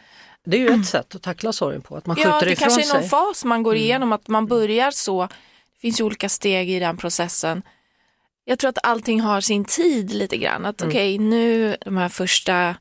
[0.45, 2.69] Det är ju ett sätt att tackla sorgen på, att man Ja, skjuter det ifrån
[2.69, 3.09] kanske är någon sig.
[3.11, 5.23] fas man går igenom, att man börjar så.
[5.73, 7.63] Det finns ju olika steg i den processen.
[8.45, 10.65] Jag tror att allting har sin tid lite grann.
[10.67, 12.77] Att okej, nu de här första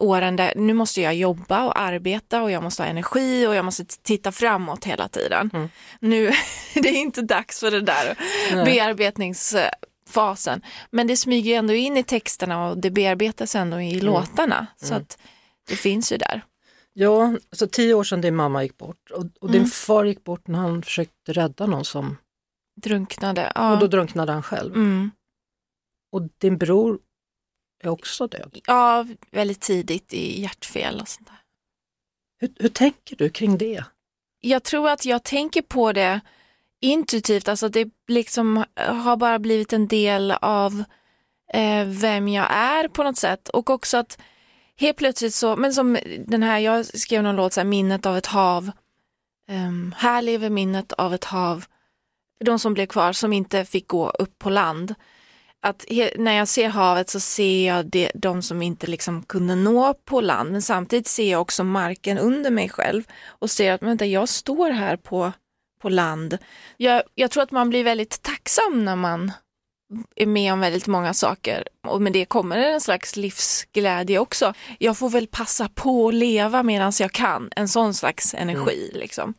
[0.00, 3.64] åren där, nu måste jag jobba och arbeta och jag måste ha energi och jag
[3.64, 5.50] måste titta framåt hela tiden.
[5.54, 5.68] Mm.
[6.00, 6.30] Nu,
[6.74, 8.18] det är inte dags för det där
[8.52, 8.64] Nej.
[8.64, 10.62] bearbetningsfasen.
[10.90, 14.66] Men det smyger ju ändå in i texterna och det bearbetas ändå i låtarna.
[14.76, 15.18] Så att
[15.68, 16.42] det finns ju där.
[16.92, 19.70] Ja, alltså tio år sedan din mamma gick bort och, och din Mm.
[19.70, 22.16] far gick bort när han försökte rädda någon som,
[22.82, 23.52] Drunknade.
[23.54, 23.72] Ja.
[23.72, 24.74] och då drunknade han själv.
[24.74, 25.10] Mm.
[26.12, 26.98] Och din bror
[27.80, 28.58] är också död.
[28.66, 31.40] Ja, väldigt tidigt i hjärtfel och sånt där.
[32.38, 33.84] Hur, hur tänker du kring det?
[34.40, 36.20] Jag tror att jag tänker på det
[36.80, 40.84] intuitivt, alltså det liksom har bara blivit en del av
[41.52, 44.18] eh, vem jag är på något sätt och också att
[44.76, 48.16] helt plötsligt så, men som den här, jag skrev någon låt, så här, minnet av
[48.16, 48.70] ett hav.
[49.48, 51.64] Um, här lever minnet av ett hav.
[52.44, 54.94] De som blev kvar som inte fick gå upp på land.
[55.62, 55.84] Att
[56.16, 60.20] när jag ser havet så ser jag det, de som inte liksom kunde nå på
[60.20, 64.28] land men samtidigt ser jag också marken under mig själv och ser att vänta, jag
[64.28, 65.32] står här på,
[65.82, 66.38] på land.
[66.76, 69.32] Jag, jag tror att man blir väldigt tacksam när man
[70.16, 74.54] är med om väldigt många saker och med det kommer en slags livsglädje också.
[74.78, 79.00] Jag får väl passa på att leva medan jag kan, en sån slags energi mm.
[79.00, 79.34] liksom.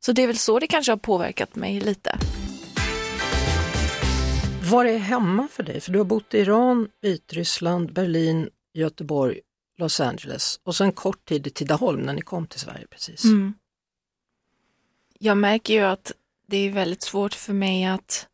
[0.00, 2.18] Så det är väl så det kanske har påverkat mig lite.
[4.70, 5.80] Var är hemma för dig?
[5.80, 9.40] För du har bott i Iran, Vitryssland, Berlin, Göteborg,
[9.78, 13.24] Los Angeles och sen kort tid i Tidaholm när ni kom till Sverige precis.
[13.24, 13.54] Mm.
[15.18, 16.12] Jag märker ju att
[16.46, 18.28] det är väldigt svårt för mig att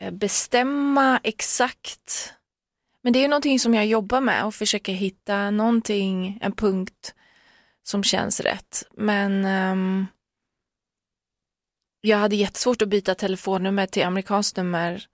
[0.00, 2.32] eh, bestämma exakt.
[3.02, 7.14] Men det är någonting som jag jobbar med och försöker hitta någonting, en punkt
[7.82, 8.84] som känns rätt.
[8.96, 10.06] Men um,
[12.04, 15.06] jag hade jättesvårt att byta telefonnummer till amerikanskt nummer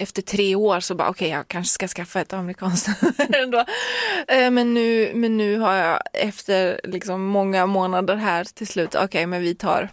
[0.00, 3.58] efter tre år så bara okej okay, jag kanske ska skaffa ett amerikanskt nummer ändå.
[3.58, 9.04] Uh, men, nu, men nu har jag efter liksom många månader här till slut, okej
[9.04, 9.88] okay, men vi tar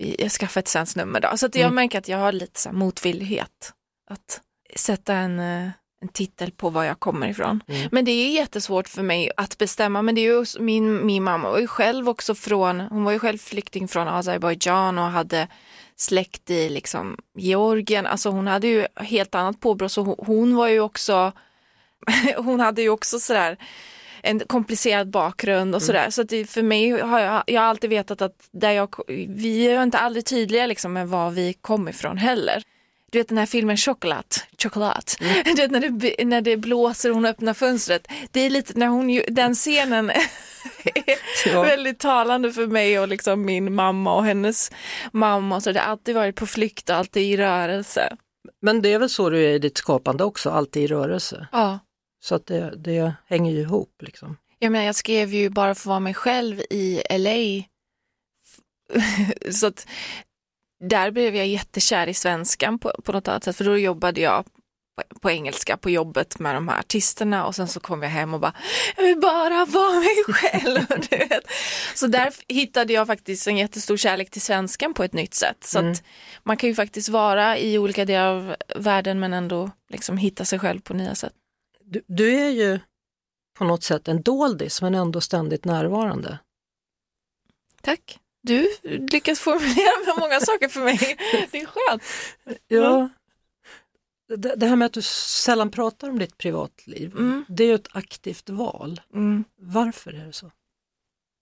[0.00, 1.36] jag skaffar ett svenskt nummer då.
[1.36, 1.74] Så att jag mm.
[1.74, 3.72] märker att jag har lite så motvillighet
[4.10, 4.40] att
[4.76, 5.70] sätta en, eh,
[6.02, 7.62] en titel på var jag kommer ifrån.
[7.68, 7.88] Mm.
[7.92, 10.02] Men det är jättesvårt för mig att bestämma.
[10.02, 13.18] Men det är ju min, min mamma var ju själv också från, hon var ju
[13.18, 15.48] själv flykting från Azerbajdzjan och hade
[15.96, 18.06] släkt i liksom Georgien.
[18.06, 21.32] Alltså hon hade ju helt annat påbrå så hon, hon var ju också,
[22.36, 23.56] hon hade ju också sådär
[24.22, 25.86] en komplicerad bakgrund och mm.
[25.86, 26.00] sådär.
[26.00, 26.12] Mm.
[26.12, 28.94] Så att för mig har jag, jag har alltid vetat att där jag,
[29.28, 32.62] vi är inte aldrig tydliga liksom med var vi kom ifrån heller.
[33.10, 34.24] Du vet den här filmen Choklad,
[34.62, 35.04] choklad.
[35.20, 35.42] Mm.
[35.56, 38.08] Du vet när det, när det blåser och hon öppnar fönstret.
[38.30, 40.10] Det är lite när hon, den scenen
[41.44, 44.72] är väldigt talande för mig och liksom min mamma och hennes
[45.12, 45.60] mamma.
[45.60, 48.16] Så det har alltid varit på flykt och alltid i rörelse.
[48.62, 51.48] Men det är väl så du är i ditt skapande också, alltid i rörelse?
[51.52, 51.78] Ja.
[52.22, 54.02] Så att det, det hänger ju ihop.
[54.02, 54.36] Liksom.
[54.58, 57.64] Jag, menar, jag skrev ju bara för att vara mig själv i LA.
[59.52, 59.86] så att
[60.80, 64.44] där blev jag jättekär i svenskan på, på något annat sätt, för då jobbade jag
[64.96, 68.34] på, på engelska på jobbet med de här artisterna och sen så kom jag hem
[68.34, 68.54] och bara,
[68.96, 70.86] jag vill bara vara mig själv.
[71.10, 71.44] du vet.
[71.94, 75.64] Så där hittade jag faktiskt en jättestor kärlek till svenskan på ett nytt sätt.
[75.64, 75.94] Så mm.
[76.42, 80.58] man kan ju faktiskt vara i olika delar av världen men ändå liksom hitta sig
[80.58, 81.32] själv på nya sätt.
[81.84, 82.80] Du, du är ju
[83.58, 86.38] på något sätt en doldis men ändå ständigt närvarande.
[87.82, 88.18] Tack.
[88.42, 91.16] Du lyckas formulera många saker för mig.
[91.50, 92.02] Det är skönt.
[92.68, 93.08] Ja.
[94.36, 97.44] Det, det här med att du sällan pratar om ditt privatliv, mm.
[97.48, 99.00] det är ju ett aktivt val.
[99.14, 99.44] Mm.
[99.56, 100.50] Varför är det så?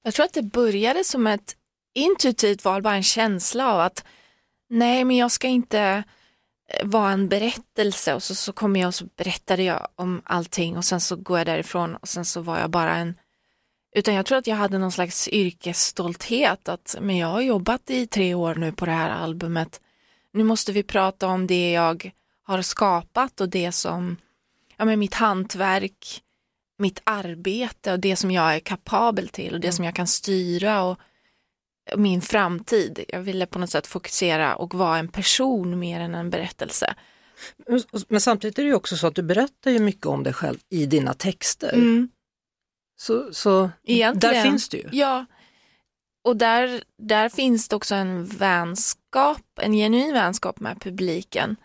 [0.03, 1.57] Jag tror att det började som ett
[1.95, 4.05] intuitivt val, bara en känsla av att
[4.69, 6.05] nej men jag ska inte
[6.83, 10.85] var en berättelse och så, så kom jag och så berättade jag om allting och
[10.85, 13.15] sen så går jag därifrån och sen så var jag bara en
[13.95, 18.07] utan jag tror att jag hade någon slags yrkesstolthet att men jag har jobbat i
[18.07, 19.81] tre år nu på det här albumet.
[20.33, 22.11] Nu måste vi prata om det jag
[22.43, 24.17] har skapat och det som,
[24.77, 26.23] ja men mitt hantverk,
[26.79, 29.77] mitt arbete och det som jag är kapabel till och det mm.
[29.77, 30.99] som jag kan styra och
[31.97, 33.05] min framtid.
[33.09, 36.95] Jag ville på något sätt fokusera och vara en person mer än en berättelse.
[38.09, 40.59] Men samtidigt är det ju också så att du berättar ju mycket om dig själv
[40.69, 41.73] i dina texter.
[41.73, 42.09] Mm.
[43.01, 43.71] Så, så
[44.15, 44.89] där finns det ju.
[44.93, 45.27] Ja,
[46.25, 51.57] och där, där finns det också en vänskap, en genuin vänskap med publiken.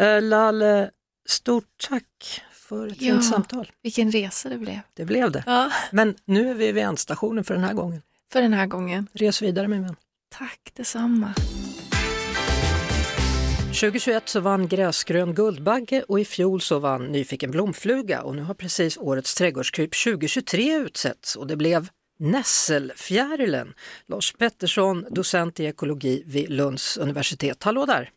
[0.00, 0.90] Uh, Lalle,
[1.28, 3.70] stort tack för ett ja, fint samtal.
[3.82, 4.80] Vilken resa det blev.
[4.94, 5.42] Det blev det.
[5.46, 5.70] Ja.
[5.92, 9.08] Men nu är vi vid ändstationen för den här gången för den här gången.
[9.12, 9.96] Res vidare min vän.
[10.30, 11.34] Tack detsamma.
[13.72, 18.54] 2021 så vann Gräsgrön Guldbagge och i fjol så vann Nyfiken blomfluga och nu har
[18.54, 21.82] precis årets trädgårdskryp 2023 utsetts och det blev
[22.18, 23.68] Nässelfjärilen.
[24.08, 27.64] Lars Pettersson, docent i ekologi vid Lunds universitet.
[27.64, 28.08] Hallå där!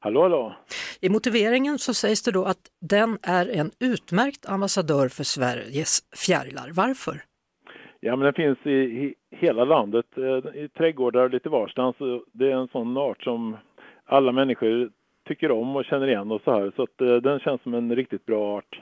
[0.00, 0.56] Hallå, hallå!
[1.00, 6.70] I motiveringen så sägs det då att den är en utmärkt ambassadör för Sveriges fjärilar.
[6.74, 7.22] Varför?
[8.00, 11.96] Ja, men den finns i, hela landet, eh, i trädgårdar och lite varstans.
[12.32, 13.56] Det är en sån art som
[14.06, 14.90] alla människor
[15.28, 16.72] tycker om och känner igen och så här.
[16.76, 18.80] Så att eh, den känns som en riktigt bra art.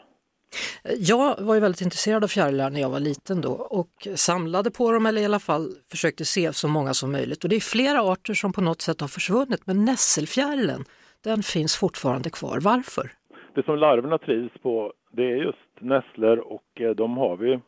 [0.98, 4.92] Jag var ju väldigt intresserad av fjärilar när jag var liten då och samlade på
[4.92, 7.44] dem eller i alla fall försökte se så många som möjligt.
[7.44, 10.84] Och det är flera arter som på något sätt har försvunnit men nässelfjärilen,
[11.24, 12.58] den finns fortfarande kvar.
[12.60, 13.10] Varför?
[13.54, 17.60] det som larverna trivs på det är just nässlor och eh, de har vi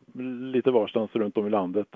[0.53, 1.87] lite varstans runt om i landet.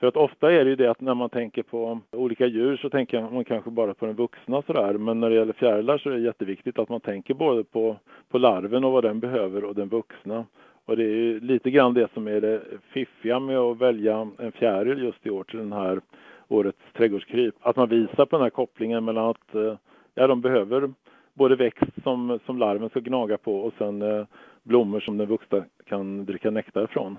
[0.00, 2.90] För att ofta är det ju det att när man tänker på olika djur så
[2.90, 4.92] tänker man kanske bara på den vuxna sådär.
[4.92, 7.96] Men när det gäller fjärilar så är det jätteviktigt att man tänker både på,
[8.28, 10.44] på larven och vad den behöver och den vuxna.
[10.84, 15.02] Och det är lite grann det som är det fiffiga med att välja en fjäril
[15.02, 16.00] just i år till den här
[16.48, 17.54] årets trädgårdskryp.
[17.60, 19.76] Att man visar på den här kopplingen mellan att eh,
[20.14, 20.92] ja, de behöver
[21.34, 24.26] både växt som, som larven ska gnaga på och sen eh,
[24.62, 27.18] blommor som den vuxna kan dricka nektar från.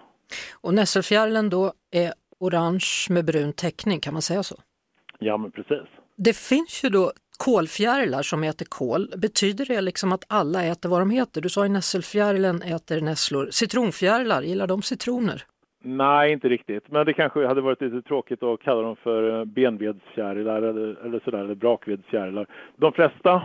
[0.62, 4.56] Och nässelfjärilen då är orange med brun täckning, kan man säga så?
[5.19, 5.88] Ja, men precis.
[6.17, 9.08] Det finns ju då kolfjärilar som äter kol.
[9.17, 11.41] Betyder det liksom att alla äter vad de heter?
[11.41, 13.47] Du sa ju nässelfjärilen äter nässlor.
[13.51, 15.43] Citronfjärilar, gillar de citroner?
[15.84, 16.91] Nej, inte riktigt.
[16.91, 21.38] Men det kanske hade varit lite tråkigt att kalla dem för benvedsfjärilar eller, eller sådär,
[21.38, 22.47] eller brakvedsfjärilar.
[22.75, 23.41] De flesta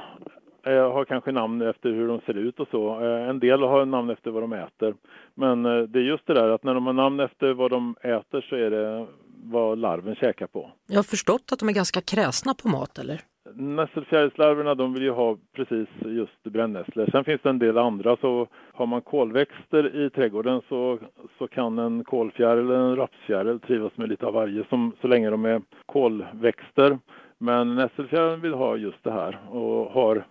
[0.67, 3.01] eh, har kanske namn efter hur de ser ut och så.
[3.01, 4.95] Eh, en del har namn efter vad de äter.
[5.35, 7.97] Men eh, det är just det där att när de har namn efter vad de
[8.01, 9.07] äter så är det
[9.45, 10.71] vad larven käkar på.
[10.87, 13.21] Jag har förstått att de är ganska kräsna på mat, eller?
[13.55, 17.09] Nässelfjärilslarverna de vill ju ha precis just brännässlor.
[17.13, 20.99] Sen finns det en del andra så har man kolväxter i trädgården så,
[21.39, 25.31] så kan en kolfjäril eller en rapsfjäril trivas med lite av varje som, så länge
[25.31, 26.99] de är kolväxter.
[27.39, 30.27] Men nässelfjärilen vill ha just det här och har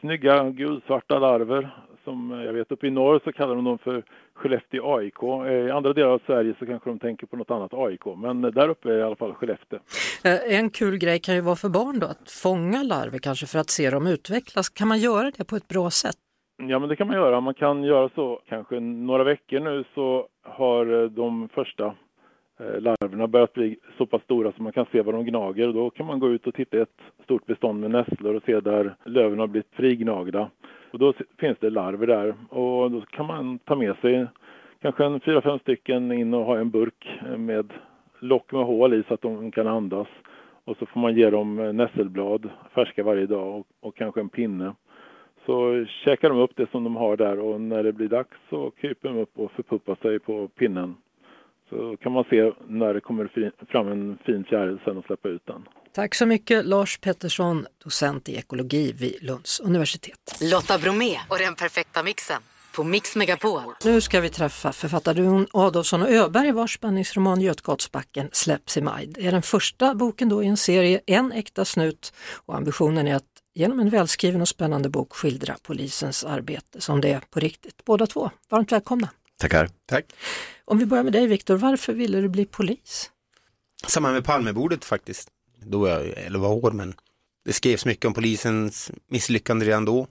[0.00, 1.70] snygga gulsvarta larver
[2.06, 4.02] som jag vet uppe i norr så kallar de dem för
[4.34, 5.22] Skellefteå AIK.
[5.68, 8.68] I andra delar av Sverige så kanske de tänker på något annat AIK, men där
[8.68, 9.78] uppe är i alla fall Skellefteå.
[10.24, 13.58] Eh, en kul grej kan ju vara för barn då, att fånga larver kanske för
[13.58, 14.68] att se dem utvecklas.
[14.68, 16.16] Kan man göra det på ett bra sätt?
[16.62, 17.40] Ja, men det kan man göra.
[17.40, 21.94] Man kan göra så kanske några veckor nu så har eh, de första
[22.60, 25.72] Eh, larverna larverna börjat bli så pass stora så man kan se var de gnager.
[25.72, 28.60] Då kan man gå ut och titta i ett stort bestånd med nässlor och se
[28.60, 30.50] där löven har blivit frignagda.
[30.90, 34.26] Och då finns det larver där och då kan man ta med sig
[34.82, 37.72] kanske en fyra, fem stycken in och ha en burk eh, med
[38.18, 40.08] lock med hål i så att de kan andas.
[40.64, 44.28] Och så får man ge dem eh, nässelblad färska varje dag och, och kanske en
[44.28, 44.74] pinne.
[45.46, 48.70] Så käkar de upp det som de har där och när det blir dags så
[48.70, 50.94] kryper de upp och förpuppar sig på pinnen.
[51.68, 55.46] Så kan man se när det kommer fram en fin fjäril sen och släppa ut
[55.46, 55.62] den.
[55.92, 60.38] Tack så mycket Lars Pettersson, docent i ekologi vid Lunds universitet.
[60.52, 62.42] Lotta Bromé och den perfekta mixen
[62.76, 63.62] på Mix Megapol.
[63.84, 69.06] Nu ska vi träffa författarduon Adolfsson och Öberg vars spänningsroman Götgatsbacken släpps i maj.
[69.06, 72.12] Det är den första boken då i en serie En äkta snut
[72.46, 73.24] och ambitionen är att
[73.54, 77.84] genom en välskriven och spännande bok skildra polisens arbete som det är på riktigt.
[77.84, 79.08] Båda två, varmt välkomna.
[79.38, 79.70] Tackar.
[79.86, 80.04] Tack.
[80.64, 83.10] Om vi börjar med dig Viktor, varför ville du bli polis?
[83.86, 85.28] Samma med Palmemordet faktiskt.
[85.62, 86.94] Då var jag 11 år men
[87.44, 90.06] det skrevs mycket om polisens misslyckande redan då.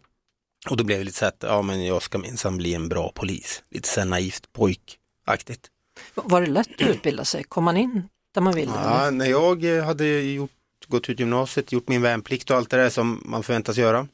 [0.70, 3.12] Och då blev det lite så att, ja men jag ska minsann bli en bra
[3.16, 3.64] polis.
[3.70, 5.70] Lite så naivt pojkaktigt.
[6.14, 7.44] Var det lätt att utbilda sig?
[7.44, 8.72] Kom man in där man ville?
[8.72, 10.52] Ja, när jag hade gjort,
[10.88, 14.08] gått ut gymnasiet, gjort min värnplikt och allt det där som man förväntas göra.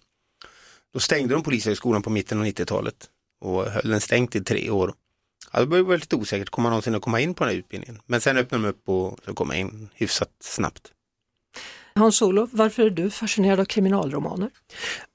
[0.94, 3.10] Då stängde de polishögskolan på mitten av 90-talet
[3.42, 4.94] och höll den stängt i tre år.
[5.54, 8.02] Ja, det var lite osäkert, kommer man någonsin att komma in på den här utbildningen?
[8.06, 10.92] Men sen öppnade de upp och så kom jag in hyfsat snabbt.
[11.96, 14.50] Hans-Olof, varför är du fascinerad av kriminalromaner?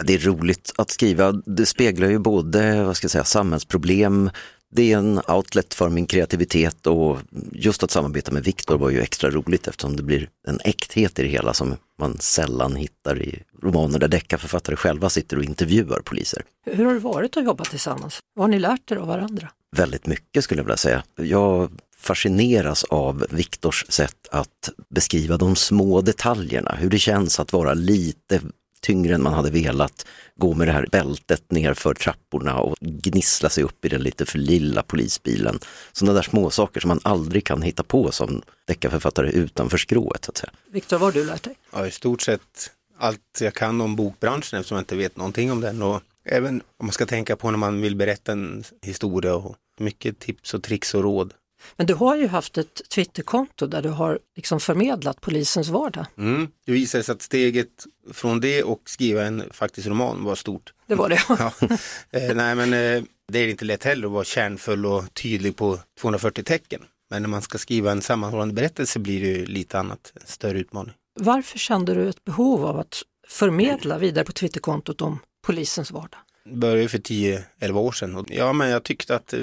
[0.05, 1.33] Det är roligt att skriva.
[1.33, 4.31] Det speglar ju både vad ska jag säga, samhällsproblem,
[4.77, 7.19] det är en outlet för min kreativitet och
[7.53, 11.23] just att samarbeta med Viktor var ju extra roligt eftersom det blir en äkthet i
[11.23, 16.43] det hela som man sällan hittar i romaner där deckarförfattare själva sitter och intervjuar poliser.
[16.67, 18.19] Hur har det varit att jobba tillsammans?
[18.35, 19.49] Vad har ni lärt er av varandra?
[19.77, 21.03] Väldigt mycket skulle jag vilja säga.
[21.17, 27.75] Jag fascineras av Viktors sätt att beskriva de små detaljerna, hur det känns att vara
[27.75, 28.41] lite
[28.87, 33.65] tyngre än man hade velat, gå med det här bältet nerför trapporna och gnissla sig
[33.65, 35.59] upp i den lite för lilla polisbilen.
[35.93, 40.25] Sådana där små saker som man aldrig kan hitta på som deckarförfattare utanför skrået.
[40.25, 40.51] Så att säga.
[40.71, 41.55] Viktor, vad har du lärt dig?
[41.73, 45.61] Ja, i stort sett allt jag kan om bokbranschen eftersom jag inte vet någonting om
[45.61, 45.83] den.
[45.83, 50.19] Och även om man ska tänka på när man vill berätta en historia och mycket
[50.19, 51.35] tips och tricks och råd.
[51.77, 56.07] Men du har ju haft ett Twitterkonto där du har liksom förmedlat polisens vardag.
[56.19, 56.49] Mm.
[56.67, 60.73] Det visade sig att steget från det och skriva en faktisk roman var stort.
[60.87, 61.23] Det var det?
[61.29, 61.53] ja.
[62.11, 63.03] eh, nej men eh,
[63.33, 66.81] det är inte lätt heller att vara kärnfull och tydlig på 240 tecken.
[67.11, 70.95] Men när man ska skriva en sammanhållande berättelse blir det lite annat, en större utmaning.
[71.21, 76.21] Varför kände du ett behov av att förmedla vidare på Twitterkontot om polisens vardag?
[76.53, 78.25] Började för 10-11 år sedan.
[78.29, 79.41] Ja, men jag tyckte att eh,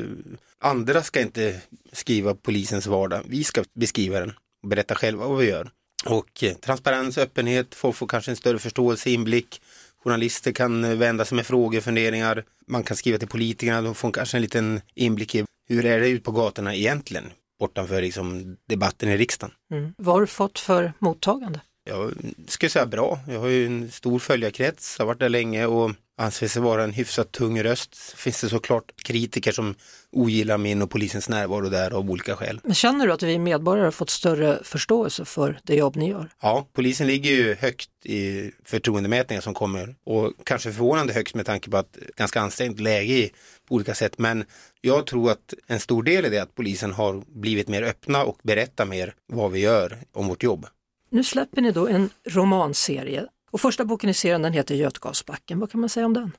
[0.59, 3.21] andra ska inte skriva polisens vardag.
[3.25, 4.33] Vi ska beskriva den
[4.63, 5.69] och berätta själva vad vi gör.
[6.05, 9.61] Och eh, transparens, öppenhet, folk får kanske en större förståelse, inblick,
[10.03, 12.43] Journalister kan eh, vända sig med frågor, funderingar.
[12.67, 16.09] Man kan skriva till politikerna, de får kanske en liten inblick i hur är det
[16.09, 17.25] ute på gatorna egentligen,
[17.59, 19.55] bortanför liksom debatten i riksdagen.
[19.71, 19.93] Mm.
[19.97, 21.59] Vad har du fått för mottagande?
[21.85, 22.13] Jag
[22.47, 23.19] skulle säga bra.
[23.27, 26.93] Jag har ju en stor följarkrets, har varit där länge och anser sig vara en
[26.93, 27.95] hyfsat tung röst.
[27.95, 29.75] Finns det såklart kritiker som
[30.11, 32.59] ogillar min och polisens närvaro där av olika skäl.
[32.63, 36.29] Men känner du att vi medborgare har fått större förståelse för det jobb ni gör?
[36.41, 41.69] Ja, polisen ligger ju högt i förtroendemätningar som kommer och kanske förvånande högt med tanke
[41.69, 43.31] på att ganska ansträngt läge i,
[43.67, 44.17] på olika sätt.
[44.17, 44.45] Men
[44.81, 48.23] jag tror att en stor del i det är att polisen har blivit mer öppna
[48.23, 50.67] och berättar mer vad vi gör om vårt jobb.
[51.13, 55.59] Nu släpper ni då en romanserie och första boken i serien den heter Götgasbacken.
[55.59, 56.31] Vad kan man säga om den?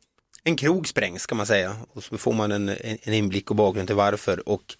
[0.44, 2.68] En krog sprängs kan man säga och så får man en,
[3.02, 4.74] en inblick och bakgrund till varför och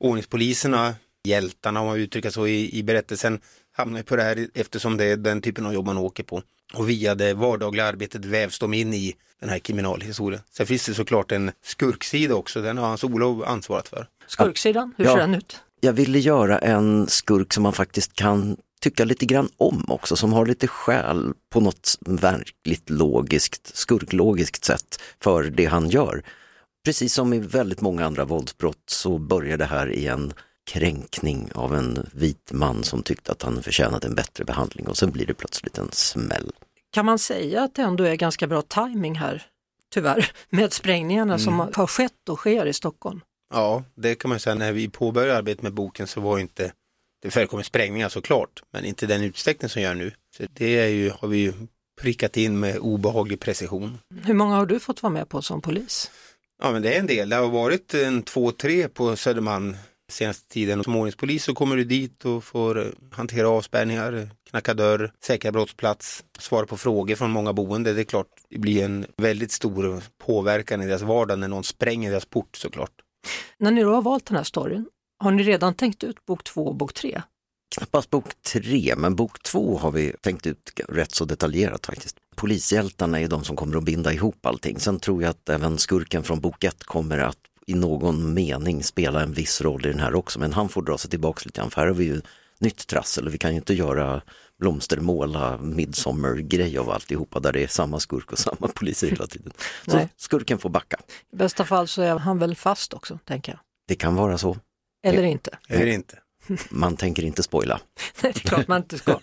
[0.00, 3.40] ordningspoliserna, hjältarna om man uttrycker så i, i berättelsen,
[3.72, 6.42] hamnar på det här eftersom det är den typen av jobb man åker på.
[6.74, 10.40] Och via det vardagliga arbetet vävs de in i den här kriminalhistorien.
[10.50, 14.08] Sen finns det såklart en skurksida också, den har Hans-Olof ansvarat för.
[14.26, 15.12] Skurksidan, hur Ja.
[15.12, 15.60] ser den ut?
[15.80, 18.56] Jag ville göra en skurk som man faktiskt kan
[18.86, 25.00] tycka lite grann om också, som har lite skäl på något verkligt logiskt, skurklogiskt sätt
[25.20, 26.22] för det han gör.
[26.84, 30.32] Precis som i väldigt många andra våldsbrott så börjar det här i en
[30.70, 35.10] kränkning av en vit man som tyckte att han förtjänade en bättre behandling och sen
[35.10, 36.52] blir det plötsligt en smäll.
[36.92, 39.42] Kan man säga att det ändå är ganska bra timing här,
[39.94, 41.72] tyvärr, med sprängningarna som Mm.
[41.74, 43.20] har skett och sker i Stockholm?
[43.54, 44.54] Ja, det kan man säga.
[44.54, 46.72] När vi påbörjade arbetet med boken så var inte,
[47.22, 50.12] det förekommer sprängningar såklart, men inte den utsträckning som gör nu.
[50.36, 51.52] Så det är ju, har vi ju
[52.00, 53.98] prickat in med obehaglig precision.
[54.24, 56.10] Hur många har du fått vara med på som polis?
[56.62, 57.28] Ja, men det är en del.
[57.28, 59.76] Det har varit en två, tre på Södermalm
[60.08, 60.84] senaste tiden.
[60.84, 66.24] Som ordningspolis så kommer du dit och får eh, hantera avspärrningar, knacka dörr, säkra brottsplats,
[66.38, 67.92] svara på frågor från många boende.
[67.92, 72.10] Det är klart, det blir en väldigt stor påverkan i deras vardag när någon spränger
[72.10, 72.92] deras port såklart.
[73.58, 74.86] När ni då har valt den här storyn,
[75.18, 77.22] har ni redan tänkt ut bok två och bok tre?
[77.76, 82.16] Knappast bok tre, men bok två har vi tänkt ut rätt så detaljerat faktiskt.
[82.36, 84.80] Polishjältarna är de som kommer att binda ihop allting.
[84.80, 89.22] Sen tror jag att även skurken från bok ett kommer att i någon mening spela
[89.22, 91.70] en viss roll i den här också, men han får dra sig tillbaka lite grann,
[91.70, 92.20] för här har vi ju
[92.58, 94.22] nytt trassel och vi kan ju inte göra
[94.58, 99.52] blomstermåla midsommargrej av alltihopa där det är samma skurk och samma poliser hela tiden.
[99.86, 100.08] Så Nej.
[100.16, 100.96] skurken får backa.
[101.32, 103.58] I bästa fall så är han väl fast också, tänker jag.
[103.88, 104.56] Det kan vara så.
[105.06, 105.58] Eller inte.
[105.68, 106.18] Eller inte.
[106.70, 107.80] Man tänker inte spoila.
[108.22, 109.20] Nej, det är klart man inte ska.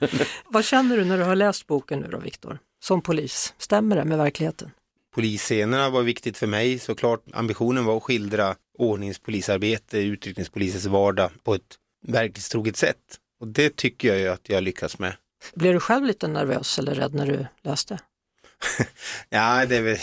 [0.48, 2.60] Vad känner du när du har läst boken nu då, Viktor?
[2.84, 4.72] Som polis, stämmer det med verkligheten?
[5.16, 7.24] Polisscenerna var viktigt för mig såklart.
[7.34, 11.76] Ambitionen var att skildra ordningspolisarbete, utryckningspolisens vardag på ett
[12.08, 12.98] verklighetstroget sätt.
[13.40, 15.16] Och det tycker jag ju att jag lyckas med.
[15.56, 18.00] Blev du själv lite nervös eller rädd när du läste?
[19.30, 20.00] Ja, det,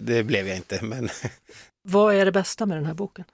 [0.00, 1.08] det blev jag inte, men
[1.82, 3.24] Vad är det bästa med den här boken?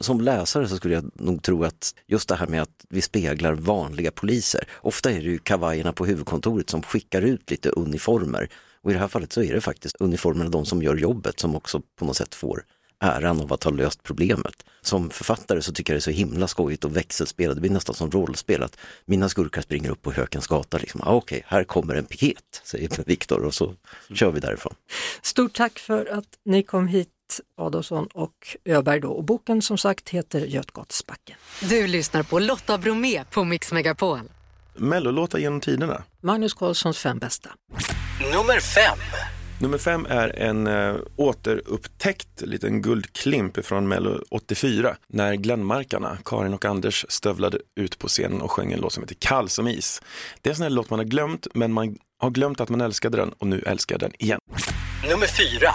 [0.00, 3.52] Som läsare så skulle jag nog tro att just det här med att vi speglar
[3.52, 4.64] vanliga poliser.
[4.80, 8.48] Ofta är det ju kavajerna på huvudkontoret som skickar ut lite uniformer.
[8.82, 11.56] Och i det här fallet så är det faktiskt uniformerna de som gör jobbet som
[11.56, 12.64] också på något sätt får
[13.00, 14.54] äran av att ha löst problemet.
[14.80, 17.94] Som författare så tycker jag det är så himla skojigt och växelspel, det blir nästan
[17.94, 21.00] som rollspel att mina skurkar springer upp på Hökens gata liksom.
[21.04, 23.74] Ah, Okej, här kommer en piket, säger Viktor och så
[24.14, 24.74] kör vi därifrån.
[25.22, 27.08] Stort tack för att ni kom hit,
[27.56, 29.08] Adolfsson och Öberg då.
[29.10, 31.36] Och boken som sagt heter Götgatsbacken.
[31.60, 34.20] Du lyssnar på Lotta Bromé på Mix Megapol.
[34.76, 36.02] Mellolåtar genom tiderna.
[36.20, 37.50] Magnus Carlssons fem bästa.
[38.20, 38.98] Nummer fem.
[39.60, 46.64] Nummer fem är en uh, återupptäckt liten guldklimp från Mello 84 när Glenmarkarna, Karin och
[46.64, 50.02] Anders, stövlade ut på scenen och sjöng en låt som heter Kall som is.
[50.40, 52.80] Det är en sån här låt man har glömt, men man har glömt att man
[52.80, 54.38] älskade den och nu älskar jag den igen.
[55.10, 55.70] Nummer fyra.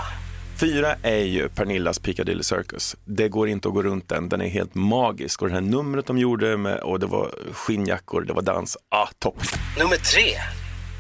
[0.59, 2.95] Fyra är ju Pernillas Piccadilly Circus.
[3.05, 6.05] Det går inte att gå runt den, den är helt magisk och det här numret
[6.05, 9.41] de gjorde med, och det var skinnjackor, det var dans, ah topp.
[9.79, 10.23] Nummer tre.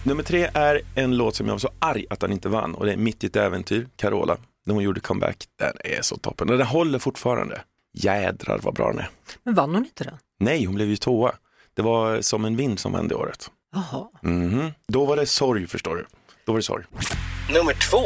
[0.05, 2.85] Nummer tre är en låt som jag var så arg att den inte vann och
[2.85, 4.37] det är Mitt i ett äventyr, Carola.
[4.65, 7.61] När hon gjorde comeback, den är så toppen och den håller fortfarande.
[7.93, 9.09] Jädrar vad bra den är.
[9.43, 10.17] Men vann hon inte den?
[10.39, 11.31] Nej, hon blev ju tvåa.
[11.73, 13.51] Det var Som en vind som vände året.
[13.75, 14.07] Jaha.
[14.21, 14.71] Mhm.
[14.87, 16.05] Då var det sorg förstår du.
[16.45, 16.83] Då var det sorg.
[17.53, 17.97] Nummer två.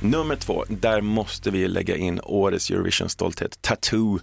[0.00, 4.18] Nummer två, där måste vi lägga in årets Eurovision-stolthet, Tattoo,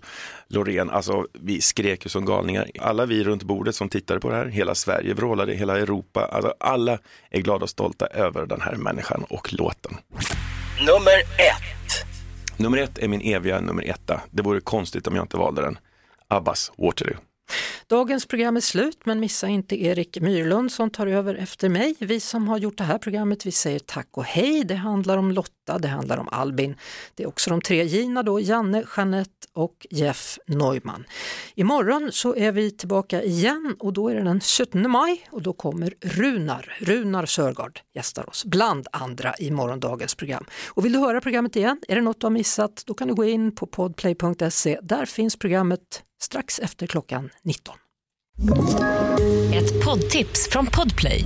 [0.48, 0.90] Loreen.
[0.90, 2.70] Alltså vi skrek ju som galningar.
[2.80, 6.26] Alla vi runt bordet som tittade på det här, hela Sverige vrålade, hela Europa.
[6.26, 7.00] Alltså, alla
[7.30, 9.98] är glada och stolta över den här människan och låten.
[10.80, 12.06] Nummer ett.
[12.58, 14.22] Nummer ett är min eviga nummer etta.
[14.32, 15.78] Det vore konstigt om jag inte valde den.
[16.28, 17.18] Abbas Waterloo.
[17.88, 21.96] Dagens program är slut men missa inte Erik Myrlund som tar över efter mig.
[22.00, 24.64] Vi som har gjort det här programmet vi säger tack och hej.
[24.64, 26.76] Det handlar om Lotta, det handlar om Albin.
[27.16, 31.06] Det är också de tre Gina då, Janne, Jeanette och Jeff Neumann.
[31.56, 35.54] Imorgon så är vi tillbaka igen och då är det den 17 maj och då
[35.54, 40.46] kommer Runar, Runar Sörgard gästar oss bland andra i morgondagens program.
[40.68, 43.14] Och vill du höra programmet igen, är det något du har missat, då kan du
[43.14, 44.80] gå in på podplay.se.
[44.82, 47.76] Där finns programmet strax efter klockan 19.
[49.54, 51.26] Ett poddtips från Podplay.